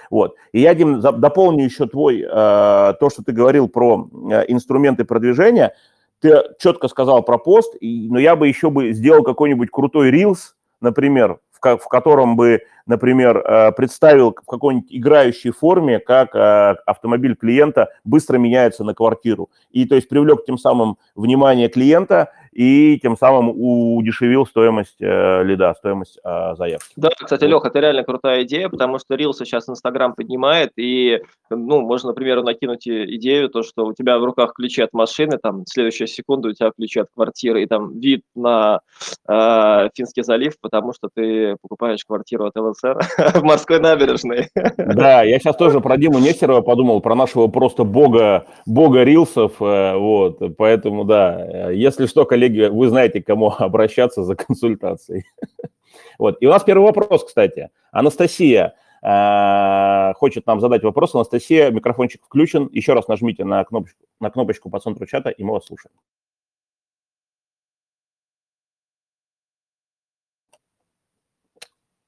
Вот. 0.10 0.36
И 0.54 0.62
я, 0.62 0.74
Дим, 0.74 1.02
дополню 1.02 1.66
еще 1.66 1.86
твой, 1.86 2.22
э, 2.22 2.26
то, 2.30 3.10
что 3.12 3.24
ты 3.24 3.34
говорил 3.34 3.68
про 3.68 4.08
э, 4.32 4.46
инструменты 4.48 5.04
продвижения. 5.04 5.76
Ты 6.22 6.44
четко 6.60 6.88
сказал 6.88 7.24
про 7.24 7.38
пост, 7.38 7.76
но 7.82 8.18
я 8.18 8.38
бы 8.38 8.48
еще 8.48 8.70
бы 8.70 8.94
сделал 8.94 9.24
какой-нибудь 9.24 9.72
крутой 9.72 10.12
рилс, 10.12 10.56
например, 10.80 11.40
в 11.52 11.88
котором 11.90 12.38
бы, 12.38 12.62
например, 12.90 13.38
э, 13.38 13.72
представил 13.72 14.32
в 14.32 14.50
какой-нибудь 14.50 14.88
играющей 14.90 15.52
форме, 15.52 16.00
как 16.00 16.36
э, 16.36 16.76
автомобиль 16.88 17.36
клиента 17.36 17.90
быстро 18.04 18.38
меняется 18.38 18.84
на 18.84 18.96
квартиру. 18.96 19.50
И 19.70 19.86
то 19.86 19.96
есть 19.96 20.10
привлек 20.10 20.44
тем 20.44 20.58
самым 20.58 20.98
внимание 21.16 21.70
клиента 21.70 22.32
и 22.52 23.00
тем 23.00 23.16
самым 23.16 23.54
удешевил 23.56 24.46
стоимость 24.46 24.98
э, 25.00 25.44
лида, 25.44 25.76
стоимость 25.78 26.18
э, 26.24 26.56
заявки. 26.56 26.92
Да, 26.96 27.10
кстати, 27.16 27.44
Леха, 27.44 27.68
это 27.68 27.80
реально 27.80 28.04
крутая 28.04 28.44
идея, 28.44 28.70
потому 28.70 28.98
что 29.00 29.16
Рилсы 29.16 29.46
сейчас 29.46 29.70
Инстаграм 29.70 30.14
поднимает, 30.16 30.72
и, 30.76 31.22
ну, 31.50 31.82
можно, 31.82 32.10
например, 32.10 32.42
накинуть 32.42 32.88
идею, 32.88 33.50
то, 33.50 33.62
что 33.62 33.86
у 33.86 33.94
тебя 33.94 34.18
в 34.18 34.24
руках 34.24 34.54
ключи 34.54 34.82
от 34.82 34.94
машины, 34.94 35.38
там, 35.38 35.64
следующая 35.68 36.08
секунда 36.08 36.50
у 36.50 36.54
тебя 36.54 36.72
ключи 36.76 37.00
от 37.00 37.08
квартиры, 37.14 37.64
и 37.64 37.68
там 37.68 38.00
вид 38.00 38.24
на 38.36 38.82
э, 39.28 39.90
Финский 39.96 40.24
залив, 40.24 40.60
потому 40.60 40.94
что 40.94 41.10
ты 41.14 41.56
покупаешь 41.62 42.04
квартиру 42.04 42.46
от 42.46 42.56
ЛСР 42.84 43.00
в 43.40 43.44
морской 43.44 43.80
набережной. 43.80 44.50
Да, 44.78 45.24
я 45.24 45.40
сейчас 45.40 45.56
тоже 45.56 45.82
про 45.82 45.98
Диму 45.98 46.20
Нестерова 46.20 46.62
подумал, 46.62 47.02
про 47.02 47.16
нашего 47.16 47.48
просто 47.48 47.84
бога, 47.84 48.46
бога 48.66 49.04
Рилсов, 49.04 49.62
э, 49.62 49.96
вот, 49.96 50.42
поэтому, 50.58 51.04
да, 51.04 51.70
если 51.72 52.06
что, 52.06 52.26
коллеги, 52.26 52.68
вы 52.68 52.90
знаете, 52.90 53.22
к 53.22 53.28
кому 53.28 53.54
обращаться 53.58 54.24
за 54.24 54.36
консультацией. 54.36 55.26
Вот. 56.18 56.38
И 56.42 56.46
у 56.46 56.50
нас 56.50 56.64
первый 56.64 56.84
вопрос, 56.84 57.24
кстати. 57.24 57.70
Анастасия 57.92 58.76
э, 59.02 60.14
хочет 60.16 60.46
нам 60.46 60.60
задать 60.60 60.84
вопрос. 60.84 61.16
Анастасия, 61.16 61.72
микрофончик 61.72 62.22
включен. 62.26 62.70
Еще 62.74 62.94
раз 62.94 63.08
нажмите 63.08 63.46
на 63.46 63.64
кнопочку, 63.64 64.06
на 64.20 64.30
кнопочку 64.30 64.70
по 64.70 64.80
центру 64.80 65.06
чата, 65.06 65.30
и 65.30 65.44
мы 65.44 65.54
вас 65.54 65.66
слушаем. 65.66 65.94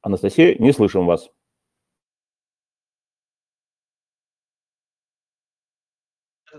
Анастасия, 0.01 0.55
не 0.59 0.71
слышим 0.73 1.05
вас. 1.05 1.29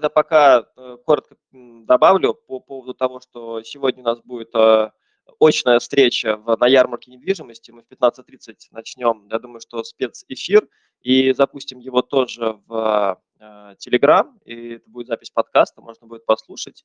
тогда 0.03 0.09
пока 0.09 0.67
э, 0.77 0.97
коротко 1.05 1.37
добавлю 1.53 2.35
по 2.35 2.59
поводу 2.61 2.95
того, 2.95 3.21
что 3.21 3.63
сегодня 3.63 4.03
у 4.03 4.07
нас 4.07 4.21
будет 4.21 4.55
э, 4.55 4.91
очная 5.39 5.79
встреча 5.79 6.37
на 6.37 6.67
ярмарке 6.67 7.13
недвижимости. 7.13 7.71
Мы 7.71 7.83
в 7.83 7.89
15.30 7.89 8.55
начнем, 8.73 9.29
я 9.31 9.39
думаю, 9.39 9.61
что 9.61 9.85
спецэфир, 9.85 10.69
и 11.03 11.33
запустим 11.33 11.79
его 11.79 12.03
тоже 12.03 12.59
в 12.67 13.21
Телеграм, 13.79 14.41
э, 14.45 14.51
и 14.51 14.75
это 14.75 14.91
будет 14.91 15.07
запись 15.07 15.31
подкаста, 15.31 15.83
можно 15.83 16.07
будет 16.07 16.27
послушать. 16.27 16.85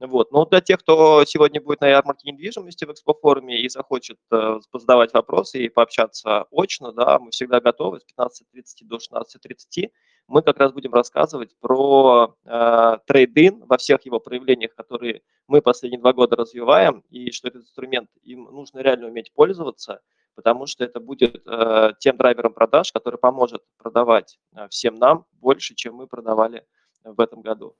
Вот. 0.00 0.30
Но 0.30 0.44
для 0.44 0.60
тех, 0.60 0.78
кто 0.78 1.24
сегодня 1.24 1.60
будет 1.60 1.80
на 1.80 1.88
ярмарке 1.88 2.30
недвижимости 2.30 2.84
в 2.84 2.92
экспофоруме 2.92 3.60
и 3.60 3.68
захочет 3.68 4.18
э, 4.30 4.60
задавать 4.72 5.12
вопросы 5.12 5.64
и 5.64 5.68
пообщаться 5.68 6.46
очно, 6.52 6.92
да, 6.92 7.18
мы 7.18 7.30
всегда 7.32 7.60
готовы 7.60 7.98
с 7.98 8.04
15.30 8.16 8.62
до 8.82 8.96
16.30. 8.98 9.90
Мы 10.28 10.42
как 10.42 10.58
раз 10.58 10.72
будем 10.72 10.94
рассказывать 10.94 11.58
про 11.58 12.36
э, 12.44 12.98
трейдин 13.06 13.64
во 13.66 13.76
всех 13.76 14.06
его 14.06 14.20
проявлениях, 14.20 14.72
которые 14.76 15.22
мы 15.48 15.62
последние 15.62 16.00
два 16.00 16.12
года 16.12 16.36
развиваем, 16.36 17.02
и 17.10 17.32
что 17.32 17.48
этот 17.48 17.62
инструмент, 17.62 18.08
им 18.22 18.44
нужно 18.44 18.78
реально 18.80 19.08
уметь 19.08 19.32
пользоваться, 19.32 20.00
потому 20.36 20.66
что 20.66 20.84
это 20.84 21.00
будет 21.00 21.42
э, 21.44 21.92
тем 21.98 22.16
драйвером 22.16 22.52
продаж, 22.52 22.92
который 22.92 23.18
поможет 23.18 23.64
продавать 23.78 24.38
э, 24.54 24.68
всем 24.68 24.94
нам 24.94 25.26
больше, 25.32 25.74
чем 25.74 25.94
мы 25.96 26.06
продавали 26.06 26.64
в 27.02 27.18
этом 27.20 27.40
году. 27.40 27.74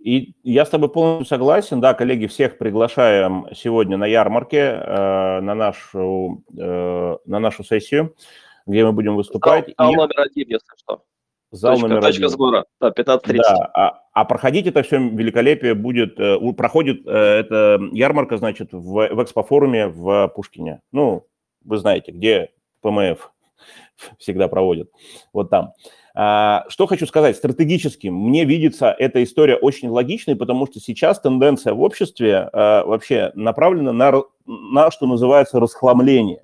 И 0.00 0.32
я 0.42 0.64
с 0.64 0.70
тобой 0.70 0.88
полностью 0.88 1.26
согласен, 1.26 1.80
да, 1.80 1.92
коллеги, 1.92 2.26
всех 2.26 2.56
приглашаем 2.56 3.46
сегодня 3.54 3.98
на 3.98 4.06
ярмарке, 4.06 4.58
э, 4.58 5.40
на, 5.40 5.54
нашу, 5.54 6.42
э, 6.56 7.16
на 7.26 7.38
нашу 7.38 7.64
сессию, 7.64 8.16
где 8.66 8.84
мы 8.84 8.92
будем 8.92 9.14
выступать. 9.14 9.66
Зал, 9.66 9.92
зал 9.92 9.94
номер 9.94 10.20
один, 10.20 10.48
если 10.48 10.66
что. 10.78 11.02
Зал 11.50 11.74
точка, 11.74 11.88
номер 11.88 12.02
точка 12.02 12.18
один. 12.20 12.28
сбора, 12.30 12.64
да, 12.80 12.88
15.30. 12.88 13.36
Да, 13.36 13.70
а, 13.74 14.02
а 14.14 14.24
проходить 14.24 14.66
это 14.66 14.82
все 14.82 14.96
великолепие 14.96 15.74
будет, 15.74 16.18
э, 16.18 16.38
проходит 16.54 17.06
э, 17.06 17.10
эта 17.10 17.78
ярмарка, 17.92 18.38
значит, 18.38 18.72
в, 18.72 19.08
в 19.08 19.22
экспофоруме 19.22 19.88
в 19.88 20.28
Пушкине. 20.28 20.80
Ну, 20.92 21.26
вы 21.62 21.76
знаете, 21.76 22.12
где 22.12 22.52
ПМФ 22.80 23.32
всегда 24.18 24.48
проводят, 24.48 24.88
вот 25.34 25.50
там. 25.50 25.66
А, 25.66 25.99
что 26.12 26.86
хочу 26.88 27.06
сказать, 27.06 27.36
стратегически 27.36 28.08
мне 28.08 28.44
видится 28.44 28.94
эта 28.98 29.22
история 29.22 29.56
очень 29.56 29.88
логичной, 29.88 30.36
потому 30.36 30.66
что 30.66 30.80
сейчас 30.80 31.20
тенденция 31.20 31.72
в 31.72 31.80
обществе 31.80 32.48
а, 32.52 32.84
вообще 32.84 33.30
направлена 33.34 33.92
на, 33.92 34.22
на, 34.46 34.90
что 34.90 35.06
называется, 35.06 35.60
расхламление. 35.60 36.42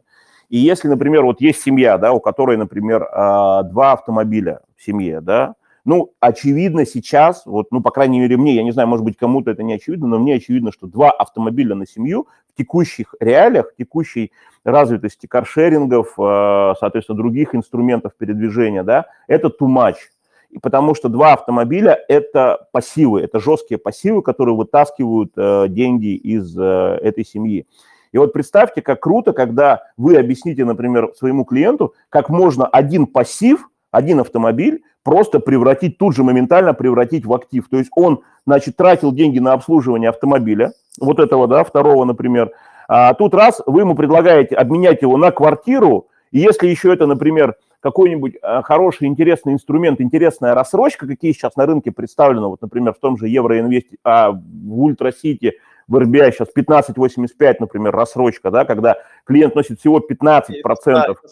И 0.49 0.59
если, 0.59 0.89
например, 0.89 1.25
вот 1.25 1.41
есть 1.41 1.63
семья, 1.63 1.99
да, 1.99 2.13
у 2.13 2.21
которой, 2.21 2.57
например, 2.57 3.09
а, 3.11 3.65
два 3.65 3.93
автомобиля 3.93 4.61
в 4.77 4.85
семье, 4.85 5.21
да, 5.21 5.57
ну, 5.87 6.13
очевидно 6.19 6.85
сейчас, 6.85 7.47
вот, 7.47 7.69
ну, 7.71 7.81
по 7.81 7.91
крайней 7.91 8.19
мере, 8.19 8.37
мне, 8.37 8.57
я 8.57 8.65
не 8.65 8.73
знаю, 8.73 8.89
может 8.89 9.05
быть, 9.05 9.17
кому-то 9.17 9.53
это 9.53 9.63
не 9.63 9.75
очевидно, 9.75 10.09
но 10.09 10.19
мне 10.19 10.35
очевидно, 10.35 10.73
что 10.73 10.89
два 10.89 11.13
автомобиля 11.13 11.77
на 11.77 11.87
семью 11.87 12.27
в 12.53 12.59
текущих 12.59 13.15
реалиях, 13.21 13.71
в 13.71 13.77
текущей 13.77 14.33
развитости 14.65 15.27
каршерингов, 15.27 16.15
э, 16.19 16.75
соответственно, 16.81 17.17
других 17.17 17.55
инструментов 17.55 18.13
передвижения, 18.19 18.83
да, 18.83 19.07
это 19.29 19.47
too 19.47 19.69
much. 19.69 19.95
И 20.51 20.59
потому 20.59 20.97
что 20.97 21.09
два 21.09 21.35
автомобиля– 21.35 21.99
это 22.09 22.67
пассивы, 22.73 23.21
это 23.21 23.39
жесткие 23.39 23.79
пассивы, 23.79 24.23
которые 24.23 24.57
вытаскивают 24.57 25.33
э, 25.37 25.67
деньги 25.69 26.17
из 26.17 26.59
э, 26.59 26.99
этой 27.01 27.25
семьи. 27.25 27.65
И 28.11 28.19
вот 28.19 28.33
представьте, 28.33 28.83
как 28.83 29.01
круто, 29.01 29.33
когда 29.33 29.85
вы 29.97 30.17
объясните, 30.17 30.65
например, 30.65 31.13
своему 31.17 31.45
клиенту, 31.45 31.95
как 32.09 32.29
можно 32.29 32.67
один 32.67 33.07
пассив, 33.07 33.69
один 33.93 34.19
автомобиль 34.21 34.83
просто 35.07 35.39
превратить, 35.39 35.99
тут 35.99 36.17
же 36.17 36.25
моментально 36.25 36.75
превратить 36.75 37.25
в 37.25 37.33
актив. 37.33 37.65
То 37.71 37.79
есть 37.79 37.91
он, 37.95 38.23
значит, 38.45 38.77
тратил 38.77 39.13
деньги 39.13 39.39
на 39.39 39.53
обслуживание 39.53 40.11
автомобиля, 40.11 40.73
вот 41.01 41.21
этого, 41.21 41.47
да, 41.47 41.63
второго, 41.63 42.05
например, 42.05 42.51
а 42.89 43.15
тут 43.15 43.33
раз 43.33 43.63
вы 43.67 43.83
ему 43.83 43.95
предлагаете 43.95 44.57
обменять 44.57 45.03
его 45.03 45.17
на 45.17 45.31
квартиру, 45.31 46.09
и 46.33 46.41
если 46.41 46.67
еще 46.67 46.93
это, 46.93 47.07
например, 47.07 47.55
какой-нибудь 47.79 48.35
э, 48.43 48.63
хороший, 48.63 49.07
интересный 49.07 49.53
инструмент, 49.53 50.01
интересная 50.01 50.55
рассрочка, 50.55 51.07
какие 51.07 51.31
сейчас 51.31 51.55
на 51.55 51.67
рынке 51.67 51.93
представлены, 51.93 52.49
вот, 52.49 52.61
например, 52.61 52.93
в 52.93 52.99
том 52.99 53.17
же 53.17 53.29
Евроинвесте, 53.29 53.99
а 54.03 54.33
в 54.33 54.83
Ультрасити, 54.83 55.55
в 55.87 56.01
РБА 56.01 56.33
сейчас 56.33 56.49
15,85, 56.57 57.57
например, 57.61 57.95
рассрочка, 57.95 58.51
да, 58.51 58.65
когда 58.65 58.97
клиент 59.25 59.55
носит 59.55 59.79
всего 59.79 59.99
15%. 60.01 60.63
процентов. 60.63 61.23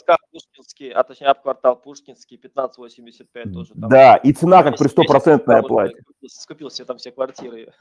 Пушкинский, 0.75 0.91
а 0.91 1.03
точнее, 1.03 1.35
квартал 1.35 1.77
Пушкинский, 1.77 2.41
15,85 2.43 3.53
тоже. 3.53 3.75
Там, 3.75 3.91
да, 3.91 4.17
и 4.17 4.33
цена 4.33 4.63
как 4.63 4.77
при 4.77 4.89
стопроцентной 4.89 5.59
оплате. 5.61 5.97
Скупил 6.27 6.71
себе 6.71 6.85
там 6.87 6.99
все 6.99 7.11
квартиры. 7.11 7.73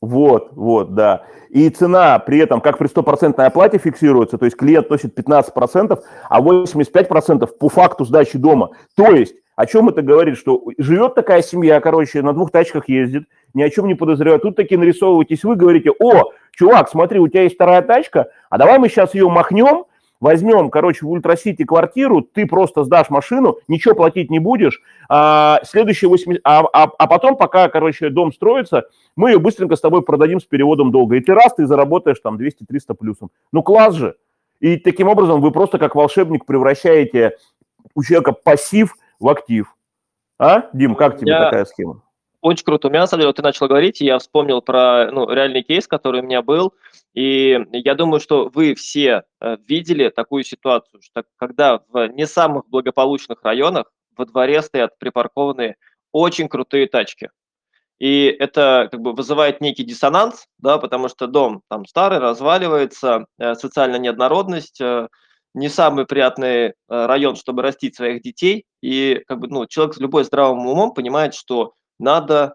Вот, 0.00 0.52
вот, 0.52 0.94
да. 0.94 1.24
И 1.48 1.68
цена 1.70 2.18
при 2.18 2.38
этом, 2.38 2.60
как 2.60 2.76
при 2.76 2.88
стопроцентной 2.88 3.46
оплате 3.46 3.78
фиксируется, 3.78 4.36
то 4.36 4.44
есть 4.44 4.56
клиент 4.56 4.90
носит 4.90 5.18
15%, 5.18 6.02
а 6.28 6.40
85% 6.42 7.46
по 7.58 7.68
факту 7.70 8.04
сдачи 8.04 8.36
дома. 8.36 8.70
То 8.96 9.06
есть, 9.12 9.34
о 9.56 9.64
чем 9.64 9.88
это 9.88 10.02
говорит, 10.02 10.36
что 10.36 10.62
живет 10.76 11.14
такая 11.14 11.40
семья, 11.40 11.80
короче, 11.80 12.20
на 12.20 12.34
двух 12.34 12.50
тачках 12.50 12.88
ездит, 12.88 13.24
ни 13.54 13.62
о 13.62 13.70
чем 13.70 13.86
не 13.86 13.94
подозревает. 13.94 14.42
Тут 14.42 14.56
такие 14.56 14.76
нарисовываетесь 14.76 15.42
вы, 15.44 15.56
говорите, 15.56 15.90
о, 15.98 16.32
чувак, 16.52 16.90
смотри, 16.90 17.18
у 17.18 17.28
тебя 17.28 17.44
есть 17.44 17.54
вторая 17.54 17.80
тачка, 17.80 18.28
а 18.50 18.58
давай 18.58 18.78
мы 18.78 18.90
сейчас 18.90 19.14
ее 19.14 19.30
махнем, 19.30 19.86
возьмем, 20.24 20.70
короче, 20.70 21.04
в 21.04 21.10
Ультрасити 21.10 21.64
квартиру, 21.64 22.22
ты 22.22 22.46
просто 22.46 22.82
сдашь 22.82 23.10
машину, 23.10 23.58
ничего 23.68 23.94
платить 23.94 24.30
не 24.30 24.38
будешь, 24.38 24.80
а, 25.06 25.60
следующие 25.64 26.08
8, 26.08 26.38
а, 26.42 26.60
а, 26.72 26.84
а 26.98 27.06
потом, 27.06 27.36
пока, 27.36 27.68
короче, 27.68 28.08
дом 28.08 28.32
строится, 28.32 28.88
мы 29.16 29.32
ее 29.32 29.38
быстренько 29.38 29.76
с 29.76 29.82
тобой 29.82 30.00
продадим 30.00 30.40
с 30.40 30.44
переводом 30.44 30.90
долга. 30.92 31.16
И 31.16 31.20
ты 31.20 31.34
раз, 31.34 31.54
ты 31.54 31.66
заработаешь 31.66 32.20
там 32.20 32.38
200-300 32.38 32.94
плюсом. 32.98 33.30
Ну, 33.52 33.62
класс 33.62 33.96
же. 33.96 34.14
И 34.60 34.78
таким 34.78 35.08
образом 35.08 35.42
вы 35.42 35.50
просто 35.50 35.78
как 35.78 35.94
волшебник 35.94 36.46
превращаете 36.46 37.36
у 37.94 38.02
человека 38.02 38.32
пассив 38.32 38.96
в 39.20 39.28
актив. 39.28 39.76
А, 40.38 40.70
Дим, 40.72 40.94
как 40.94 41.18
тебе 41.18 41.32
Я... 41.32 41.44
такая 41.44 41.66
схема? 41.66 42.00
Очень 42.44 42.66
круто. 42.66 42.88
У 42.88 42.90
меня, 42.90 43.00
на 43.00 43.06
самом 43.06 43.20
деле, 43.20 43.28
вот 43.28 43.36
ты 43.36 43.42
начал 43.42 43.68
говорить, 43.68 44.02
и 44.02 44.04
я 44.04 44.18
вспомнил 44.18 44.60
про 44.60 45.10
ну, 45.10 45.26
реальный 45.30 45.62
кейс, 45.62 45.88
который 45.88 46.20
у 46.20 46.24
меня 46.24 46.42
был. 46.42 46.74
И 47.14 47.58
я 47.72 47.94
думаю, 47.94 48.20
что 48.20 48.50
вы 48.52 48.74
все 48.74 49.22
э, 49.40 49.56
видели 49.66 50.10
такую 50.10 50.44
ситуацию, 50.44 51.00
что 51.00 51.24
когда 51.38 51.80
в 51.88 52.08
не 52.08 52.26
самых 52.26 52.68
благополучных 52.68 53.42
районах 53.42 53.90
во 54.14 54.26
дворе 54.26 54.60
стоят 54.60 54.98
припаркованные 54.98 55.76
очень 56.12 56.50
крутые 56.50 56.86
тачки. 56.86 57.30
И 57.98 58.26
это 58.38 58.88
как 58.90 59.00
бы 59.00 59.14
вызывает 59.14 59.62
некий 59.62 59.82
диссонанс, 59.82 60.46
да, 60.58 60.76
потому 60.76 61.08
что 61.08 61.26
дом 61.26 61.62
там 61.70 61.86
старый, 61.86 62.18
разваливается, 62.18 63.24
э, 63.38 63.54
социальная 63.54 63.98
неоднородность, 63.98 64.82
э, 64.82 65.08
не 65.54 65.70
самый 65.70 66.04
приятный 66.04 66.74
район, 66.88 67.36
чтобы 67.36 67.62
растить 67.62 67.96
своих 67.96 68.20
детей. 68.20 68.66
И 68.82 69.22
как 69.28 69.38
бы, 69.38 69.48
ну, 69.48 69.64
человек 69.64 69.94
с 69.94 69.98
любой 69.98 70.24
здравым 70.24 70.66
умом 70.66 70.92
понимает, 70.92 71.32
что 71.32 71.72
надо 71.98 72.54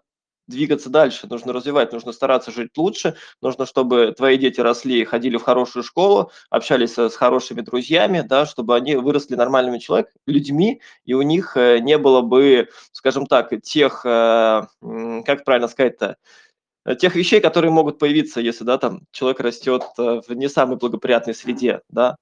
двигаться 0.50 0.90
дальше, 0.90 1.26
нужно 1.28 1.52
развивать, 1.52 1.92
нужно 1.92 2.12
стараться 2.12 2.50
жить 2.50 2.76
лучше, 2.76 3.14
нужно, 3.40 3.64
чтобы 3.64 4.12
твои 4.16 4.36
дети 4.36 4.60
росли, 4.60 5.04
ходили 5.04 5.36
в 5.36 5.42
хорошую 5.42 5.82
школу, 5.82 6.30
общались 6.50 6.98
с 6.98 7.14
хорошими 7.14 7.62
друзьями, 7.62 8.22
да, 8.28 8.44
чтобы 8.44 8.76
они 8.76 8.96
выросли 8.96 9.36
нормальными 9.36 9.78
человек, 9.78 10.08
людьми, 10.26 10.82
и 11.04 11.14
у 11.14 11.22
них 11.22 11.56
э, 11.56 11.78
не 11.78 11.96
было 11.96 12.20
бы, 12.20 12.68
скажем 12.92 13.26
так, 13.26 13.52
тех, 13.62 14.04
э, 14.04 14.62
как 15.24 15.44
правильно 15.44 15.68
сказать-то, 15.68 16.16
тех 16.98 17.14
вещей, 17.14 17.40
которые 17.40 17.70
могут 17.70 17.98
появиться, 17.98 18.40
если, 18.40 18.64
да, 18.64 18.78
там, 18.78 19.02
человек 19.12 19.40
растет 19.40 19.84
э, 19.98 20.20
в 20.26 20.32
не 20.34 20.48
самой 20.48 20.76
благоприятной 20.76 21.34
среде, 21.34 21.82
да, 21.88 22.16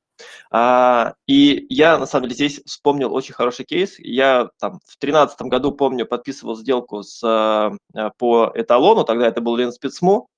а, 0.51 1.15
и 1.27 1.67
я, 1.69 1.99
на 1.99 2.07
самом 2.07 2.25
деле, 2.25 2.35
здесь 2.35 2.63
вспомнил 2.65 3.13
очень 3.15 3.35
хороший 3.35 3.65
кейс. 3.65 3.99
Я 3.99 4.51
там 4.59 4.81
в 4.85 4.99
2013 5.01 5.43
году, 5.43 5.73
помню, 5.73 6.07
подписывал 6.07 6.57
сделку 6.57 7.03
с, 7.03 7.23
а, 7.25 7.73
по 8.19 8.53
эталону, 8.55 9.05
тогда 9.05 9.27
это 9.27 9.41
был 9.41 9.57
Ленспецму, 9.57 10.29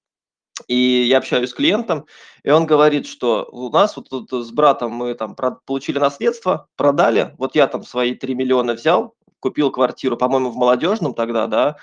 и 0.68 1.04
я 1.08 1.18
общаюсь 1.18 1.50
с 1.50 1.54
клиентом, 1.54 2.06
и 2.42 2.50
он 2.50 2.66
говорит, 2.66 3.06
что 3.06 3.48
у 3.50 3.70
нас 3.70 3.96
вот 3.96 4.08
тут 4.08 4.30
с 4.30 4.50
братом 4.50 4.92
мы 4.92 5.14
там 5.14 5.34
получили 5.64 5.98
наследство, 5.98 6.66
продали, 6.76 7.34
вот 7.38 7.54
я 7.54 7.66
там 7.66 7.84
свои 7.84 8.14
3 8.14 8.34
миллиона 8.34 8.74
взял, 8.74 9.14
купил 9.40 9.70
квартиру, 9.70 10.16
по-моему, 10.16 10.50
в 10.50 10.56
молодежном 10.56 11.14
тогда, 11.14 11.46
да, 11.46 11.76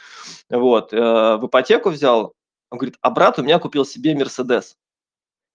вот, 0.50 0.94
э, 0.94 0.98
в 1.38 1.48
ипотеку 1.48 1.90
взял, 1.90 2.34
он 2.70 2.78
говорит, 2.78 2.98
а 3.02 3.10
брат 3.10 3.40
у 3.40 3.44
меня 3.44 3.60
купил 3.60 3.86
себе 3.86 4.16
Мерседес. 4.16 4.76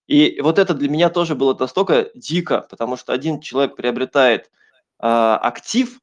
И 0.06 0.40
вот 0.40 0.58
это 0.58 0.74
для 0.74 0.88
меня 0.88 1.10
тоже 1.10 1.34
было 1.34 1.54
настолько 1.54 2.10
дико, 2.14 2.66
потому 2.68 2.96
что 2.96 3.12
один 3.12 3.40
человек 3.40 3.76
приобретает 3.76 4.46
э, 4.46 4.48
актив, 5.00 5.98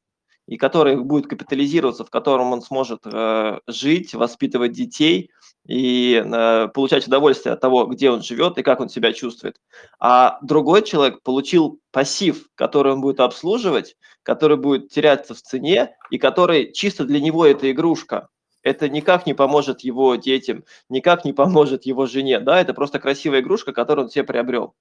и 0.47 0.57
который 0.57 0.95
будет 0.97 1.27
капитализироваться, 1.27 2.03
в 2.03 2.09
котором 2.09 2.53
он 2.53 2.61
сможет 2.63 3.01
э, 3.05 3.59
жить, 3.67 4.15
воспитывать 4.15 4.71
детей 4.71 5.29
и 5.67 6.23
э, 6.25 6.67
получать 6.69 7.05
удовольствие 7.05 7.53
от 7.53 7.61
того, 7.61 7.85
где 7.85 8.09
он 8.09 8.23
живет 8.23 8.57
и 8.57 8.63
как 8.63 8.79
он 8.79 8.89
себя 8.89 9.13
чувствует. 9.13 9.61
А 9.99 10.39
другой 10.41 10.81
человек 10.81 11.21
получил 11.21 11.79
пассив, 11.91 12.47
который 12.55 12.93
он 12.93 13.01
будет 13.01 13.19
обслуживать, 13.19 13.95
который 14.23 14.57
будет 14.57 14.89
теряться 14.89 15.35
в 15.35 15.41
цене 15.41 15.95
и 16.09 16.17
который 16.17 16.71
чисто 16.71 17.05
для 17.05 17.19
него 17.19 17.45
это 17.45 17.71
игрушка 17.71 18.29
это 18.63 18.89
никак 18.89 19.25
не 19.25 19.33
поможет 19.33 19.81
его 19.81 20.15
детям, 20.15 20.63
никак 20.89 21.25
не 21.25 21.33
поможет 21.33 21.85
его 21.85 22.05
жене, 22.05 22.39
да, 22.39 22.59
это 22.59 22.73
просто 22.73 22.99
красивая 22.99 23.41
игрушка, 23.41 23.73
которую 23.73 24.05
он 24.05 24.11
себе 24.11 24.23
приобрел. 24.23 24.73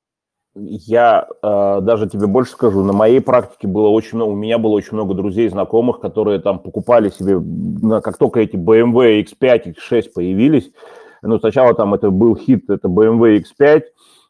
Я 0.54 1.28
э, 1.42 1.78
даже 1.82 2.08
тебе 2.08 2.26
больше 2.26 2.52
скажу, 2.52 2.82
на 2.82 2.92
моей 2.92 3.20
практике 3.20 3.68
было 3.68 3.88
очень 3.88 4.16
много, 4.16 4.30
у 4.30 4.36
меня 4.36 4.58
было 4.58 4.72
очень 4.72 4.94
много 4.94 5.14
друзей, 5.14 5.48
знакомых, 5.48 6.00
которые 6.00 6.40
там 6.40 6.58
покупали 6.58 7.10
себе, 7.10 7.40
как 8.00 8.16
только 8.16 8.40
эти 8.40 8.56
BMW 8.56 9.24
X5, 9.24 9.76
X6 9.76 10.10
появились, 10.14 10.72
ну, 11.22 11.38
сначала 11.38 11.74
там 11.74 11.94
это 11.94 12.10
был 12.10 12.36
хит, 12.36 12.70
это 12.70 12.88
BMW 12.88 13.42
X5, 13.42 13.82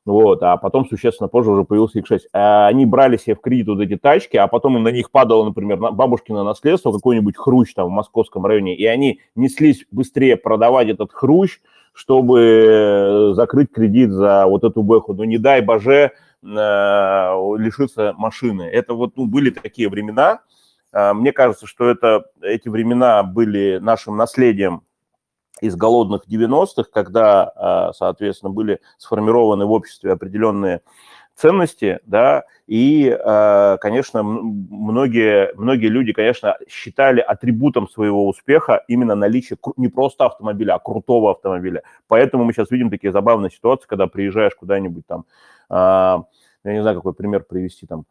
вот, 0.08 0.42
а 0.42 0.56
потом 0.56 0.86
существенно 0.86 1.28
позже 1.28 1.50
уже 1.50 1.64
появился 1.64 2.00
X6. 2.00 2.20
А 2.32 2.66
они 2.66 2.86
брали 2.86 3.16
себе 3.16 3.36
в 3.36 3.40
кредит 3.40 3.68
вот 3.68 3.80
эти 3.80 3.96
тачки, 3.96 4.36
а 4.36 4.46
потом 4.48 4.82
на 4.82 4.88
них 4.88 5.10
падало, 5.10 5.44
например, 5.44 5.76
бабушкино 5.76 6.44
наследство, 6.44 6.92
какой-нибудь 6.92 7.36
хрущ 7.36 7.74
там 7.74 7.86
в 7.86 7.90
московском 7.90 8.44
районе, 8.46 8.76
и 8.76 8.84
они 8.86 9.20
неслись 9.34 9.86
быстрее 9.90 10.36
продавать 10.36 10.88
этот 10.88 11.12
хрущ, 11.12 11.60
чтобы 11.92 12.40
э, 12.40 13.32
закрыть 13.34 13.72
кредит 13.72 14.10
за 14.10 14.46
вот 14.46 14.64
эту 14.64 14.82
бэху. 14.82 15.14
Ну, 15.14 15.24
не 15.24 15.38
дай 15.38 15.60
боже, 15.60 16.12
э, 16.42 16.46
лишиться 16.46 18.14
машины. 18.16 18.62
Это 18.62 18.94
вот 18.94 19.16
ну, 19.16 19.26
были 19.26 19.50
такие 19.50 19.88
времена. 19.88 20.40
А, 20.92 21.14
мне 21.14 21.32
кажется, 21.32 21.66
что 21.66 21.88
это, 21.88 22.24
эти 22.40 22.68
времена 22.68 23.22
были 23.22 23.78
нашим 23.80 24.16
наследием 24.16 24.82
из 25.60 25.76
голодных 25.76 26.22
90-х, 26.26 26.90
когда, 26.92 27.52
а, 27.54 27.92
соответственно, 27.92 28.50
были 28.50 28.80
сформированы 28.98 29.66
в 29.66 29.72
обществе 29.72 30.12
определенные 30.12 30.80
ценности, 31.34 32.00
да, 32.04 32.44
и, 32.66 33.16
а, 33.24 33.76
конечно, 33.78 34.22
многие, 34.22 35.52
многие 35.54 35.86
люди, 35.86 36.12
конечно, 36.12 36.56
считали 36.68 37.20
атрибутом 37.20 37.88
своего 37.88 38.26
успеха 38.28 38.82
именно 38.88 39.14
наличие 39.14 39.56
не 39.76 39.88
просто 39.88 40.26
автомобиля, 40.26 40.74
а 40.74 40.78
крутого 40.80 41.30
автомобиля. 41.30 41.82
Поэтому 42.08 42.44
мы 42.44 42.52
сейчас 42.52 42.70
видим 42.70 42.90
такие 42.90 43.12
забавные 43.12 43.50
ситуации, 43.50 43.86
когда 43.86 44.08
приезжаешь 44.08 44.54
куда-нибудь 44.56 45.06
там, 45.06 45.24
а, 45.68 46.24
я 46.64 46.72
не 46.72 46.82
знаю, 46.82 46.96
какой 46.96 47.14
пример 47.14 47.44
привести, 47.44 47.86
там, 47.86 48.04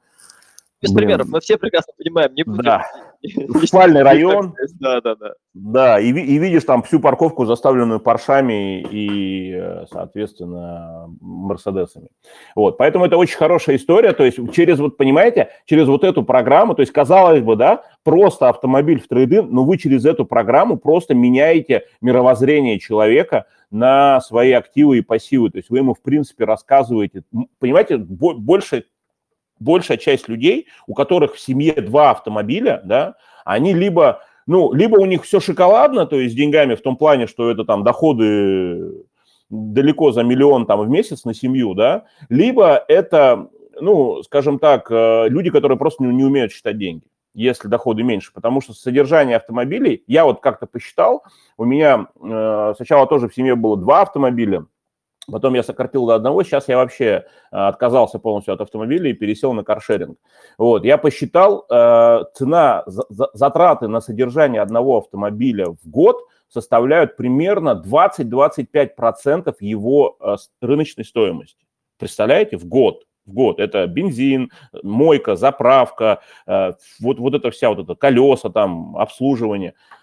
без 0.81 0.91
Блин. 0.91 1.07
примеров, 1.07 1.27
мы 1.29 1.39
все 1.39 1.57
прекрасно 1.57 1.93
понимаем, 1.97 2.33
не 2.35 2.43
будем. 2.43 2.63
Да. 2.63 2.83
Спальный 3.65 4.03
район. 4.03 4.53
Да, 4.79 5.01
да, 5.01 5.15
да. 5.15 5.33
Да, 5.53 5.99
и, 5.99 6.09
и 6.09 6.37
видишь 6.37 6.65
там 6.65 6.83
всю 6.83 6.99
парковку, 6.99 7.45
заставленную 7.45 7.99
паршами 7.99 8.81
и, 8.81 9.53
э, 9.55 9.85
соответственно, 9.91 11.07
мерседесами. 11.19 12.09
Вот, 12.55 12.77
поэтому 12.77 13.05
это 13.05 13.17
очень 13.17 13.37
хорошая 13.37 13.77
история, 13.77 14.13
то 14.13 14.23
есть 14.23 14.37
через, 14.53 14.77
вот 14.77 14.97
понимаете, 14.97 15.49
через 15.65 15.87
вот 15.87 16.03
эту 16.03 16.23
программу, 16.23 16.75
то 16.75 16.81
есть 16.81 16.91
казалось 16.91 17.41
бы, 17.41 17.55
да, 17.55 17.83
просто 18.03 18.49
автомобиль 18.49 19.01
в 19.01 19.07
трейдинг, 19.07 19.49
но 19.49 19.63
вы 19.63 19.77
через 19.79 20.05
эту 20.05 20.25
программу 20.25 20.77
просто 20.77 21.15
меняете 21.15 21.85
мировоззрение 22.01 22.79
человека 22.79 23.45
на 23.71 24.21
свои 24.21 24.51
активы 24.51 24.99
и 24.99 25.01
пассивы, 25.01 25.49
то 25.49 25.57
есть 25.57 25.71
вы 25.71 25.79
ему, 25.79 25.95
в 25.95 26.01
принципе, 26.03 26.45
рассказываете, 26.45 27.23
понимаете, 27.59 27.97
больше 27.97 28.85
большая 29.59 29.97
часть 29.97 30.27
людей, 30.27 30.67
у 30.87 30.93
которых 30.93 31.35
в 31.35 31.39
семье 31.39 31.73
два 31.73 32.11
автомобиля, 32.11 32.81
да, 32.83 33.15
они 33.45 33.73
либо, 33.73 34.21
ну, 34.45 34.73
либо 34.73 34.97
у 34.97 35.05
них 35.05 35.23
все 35.23 35.39
шоколадно, 35.39 36.05
то 36.05 36.17
есть 36.19 36.33
с 36.33 36.37
деньгами 36.37 36.75
в 36.75 36.81
том 36.81 36.97
плане, 36.97 37.27
что 37.27 37.49
это 37.49 37.63
там 37.65 37.83
доходы 37.83 39.05
далеко 39.49 40.11
за 40.11 40.23
миллион 40.23 40.65
там 40.65 40.81
в 40.81 40.89
месяц 40.89 41.23
на 41.25 41.33
семью, 41.33 41.73
да, 41.73 42.05
либо 42.29 42.83
это, 42.87 43.49
ну, 43.79 44.21
скажем 44.23 44.59
так, 44.59 44.91
э, 44.91 45.29
люди, 45.29 45.49
которые 45.49 45.77
просто 45.77 46.03
не, 46.03 46.13
не 46.13 46.23
умеют 46.23 46.51
считать 46.51 46.77
деньги 46.77 47.03
если 47.37 47.67
доходы 47.67 48.01
меньше, 48.01 48.33
потому 48.33 48.61
что 48.61 48.73
содержание 48.73 49.37
автомобилей, 49.37 50.03
я 50.07 50.25
вот 50.25 50.41
как-то 50.41 50.65
посчитал, 50.65 51.23
у 51.55 51.65
меня 51.65 52.07
э, 52.19 52.73
сначала 52.75 53.05
тоже 53.05 53.29
в 53.29 53.35
семье 53.35 53.53
было 53.53 53.77
два 53.77 54.01
автомобиля, 54.01 54.65
Потом 55.29 55.55
я 55.55 55.63
сократил 55.63 56.05
до 56.05 56.15
одного, 56.15 56.43
сейчас 56.43 56.69
я 56.69 56.77
вообще 56.77 57.25
отказался 57.51 58.17
полностью 58.17 58.53
от 58.53 58.61
автомобиля 58.61 59.09
и 59.09 59.13
пересел 59.13 59.51
на 59.53 59.63
каршеринг. 59.63 60.17
Вот, 60.57 60.85
я 60.85 60.97
посчитал, 60.97 61.65
цена, 62.33 62.85
затраты 62.87 63.89
на 63.89 63.99
содержание 63.99 64.61
одного 64.61 64.99
автомобиля 64.99 65.65
в 65.65 65.89
год 65.89 66.17
составляют 66.47 67.17
примерно 67.17 67.81
20-25% 67.85 69.55
его 69.59 70.17
рыночной 70.61 71.03
стоимости. 71.03 71.65
Представляете, 71.97 72.57
в 72.57 72.65
год 72.65 73.03
в 73.27 73.33
год. 73.33 73.59
Это 73.59 73.85
бензин, 73.87 74.51
мойка, 74.83 75.35
заправка, 75.35 76.21
э, 76.47 76.71
вот, 76.99 77.19
вот 77.19 77.35
это 77.35 77.51
вся 77.51 77.69
вот 77.69 77.79
это 77.79 77.95
колеса, 77.95 78.49
там, 78.49 78.97
обслуживание, 78.97 79.71
э, 79.71 79.96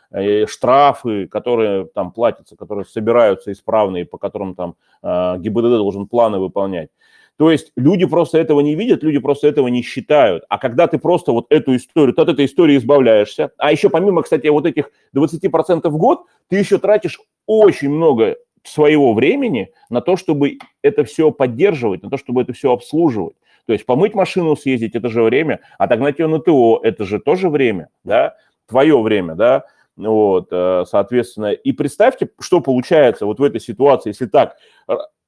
штрафы, 0.47 1.27
которые 1.27 1.87
там 1.87 2.13
платятся, 2.13 2.57
которые 2.57 2.85
собираются 2.85 3.53
исправные, 3.53 4.05
по 4.05 4.19
которым 4.19 4.55
там 4.55 4.77
э, 5.03 5.37
ГИБДД 5.39 5.77
должен 5.77 6.07
планы 6.07 6.39
выполнять. 6.39 6.91
То 7.37 7.51
есть 7.51 7.73
люди 7.77 8.07
просто 8.07 8.39
этого 8.39 8.61
не 8.61 8.77
видят, 8.77 9.03
люди 9.03 9.19
просто 9.19 9.49
этого 9.49 9.67
не 9.67 9.83
считают. 9.83 10.45
А 10.49 10.59
когда 10.59 10.87
ты 10.87 10.99
просто 10.99 11.33
вот 11.33 11.47
эту 11.51 11.75
историю, 11.75 12.15
ты 12.15 12.23
от 12.23 12.29
этой 12.29 12.45
истории 12.45 12.77
избавляешься, 12.77 13.51
а 13.59 13.73
еще 13.73 13.91
помимо, 13.91 14.23
кстати, 14.23 14.47
вот 14.47 14.67
этих 14.67 14.91
20% 15.17 15.89
в 15.89 15.97
год, 15.97 16.27
ты 16.49 16.57
еще 16.57 16.79
тратишь 16.79 17.21
очень 17.47 17.91
много 17.91 18.37
своего 18.63 19.15
времени 19.15 19.73
на 19.91 20.01
то, 20.01 20.17
чтобы 20.17 20.59
это 20.83 21.05
все 21.05 21.33
поддерживать, 21.33 22.03
на 22.03 22.11
то, 22.11 22.17
чтобы 22.17 22.43
это 22.43 22.53
все 22.53 22.73
обслуживать. 22.73 23.35
То 23.67 23.73
есть 23.73 23.85
помыть 23.85 24.15
машину, 24.15 24.57
съездить– 24.57 24.95
это 24.95 25.09
же 25.09 25.23
время, 25.23 25.61
отогнать 25.79 26.19
ее 26.19 26.29
на 26.29 26.39
ТО– 26.39 26.81
это 26.83 27.05
же 27.05 27.19
тоже 27.19 27.49
время, 27.49 27.89
да, 28.05 28.37
твое 28.67 29.01
время, 29.01 29.35
да, 29.35 29.65
вот, 29.97 30.49
э, 30.51 30.85
соответственно. 30.89 31.53
И 31.53 31.73
представьте, 31.73 32.29
что 32.41 32.61
получается 32.61 33.27
вот 33.27 33.39
в 33.39 33.43
этой 33.43 33.61
ситуации, 33.61 34.11
если 34.11 34.27
так 34.27 34.57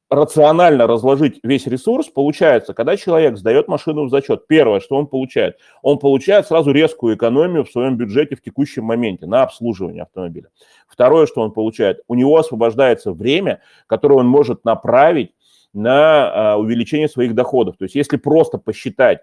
рационально 0.09 0.87
разложить 0.87 1.40
весь 1.42 1.66
ресурс, 1.66 2.09
получается, 2.09 2.74
когда 2.74 2.96
человек 2.96 3.37
сдает 3.38 3.66
машину 3.66 4.05
в 4.05 4.11
зачет, 4.11 4.46
первое, 4.46 4.81
что 4.81 4.96
он 4.96 5.09
получает, 5.09 5.59
он 5.83 5.98
получает 5.98 6.46
сразу 6.46 6.70
резкую 6.70 7.16
экономию 7.16 7.64
в 7.64 7.70
своем 7.70 7.96
бюджете 7.96 8.37
в 8.37 8.42
текущем 8.42 8.85
моменте 8.85 9.26
на 9.26 9.42
обслуживание 9.42 10.02
автомобиля. 10.02 10.48
Второе, 10.87 11.26
что 11.26 11.40
он 11.40 11.52
получает, 11.52 12.00
у 12.07 12.14
него 12.14 12.37
освобождается 12.37 13.12
время, 13.12 13.61
которое 13.88 14.20
он 14.20 14.29
может 14.29 14.64
направить 14.64 15.33
на 15.72 16.52
а, 16.52 16.57
увеличение 16.57 17.09
своих 17.09 17.35
доходов. 17.35 17.76
То 17.76 17.85
есть 17.85 17.96
если 17.96 18.16
просто 18.16 18.59
посчитать 18.59 19.20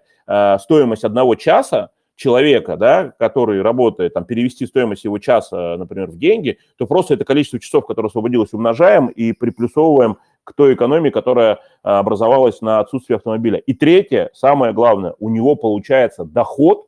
стоимость 0.58 1.04
одного 1.04 1.34
часа, 1.34 1.90
человека, 2.16 2.76
да, 2.76 3.12
который 3.18 3.62
работает, 3.62 4.14
там, 4.14 4.24
перевести 4.24 4.66
стоимость 4.66 5.04
его 5.04 5.18
часа, 5.18 5.76
например, 5.76 6.10
в 6.10 6.16
деньги, 6.16 6.58
то 6.76 6.86
просто 6.86 7.14
это 7.14 7.24
количество 7.24 7.58
часов, 7.58 7.86
которое 7.86 8.08
освободилось, 8.08 8.52
умножаем 8.52 9.08
и 9.08 9.32
приплюсовываем 9.32 10.18
к 10.44 10.52
той 10.52 10.74
экономии, 10.74 11.10
которая 11.10 11.58
а, 11.82 11.98
образовалась 11.98 12.60
на 12.60 12.80
отсутствии 12.80 13.16
автомобиля. 13.16 13.58
И 13.58 13.74
третье, 13.74 14.30
самое 14.34 14.72
главное, 14.72 15.14
у 15.18 15.28
него 15.28 15.56
получается 15.56 16.24
доход, 16.24 16.86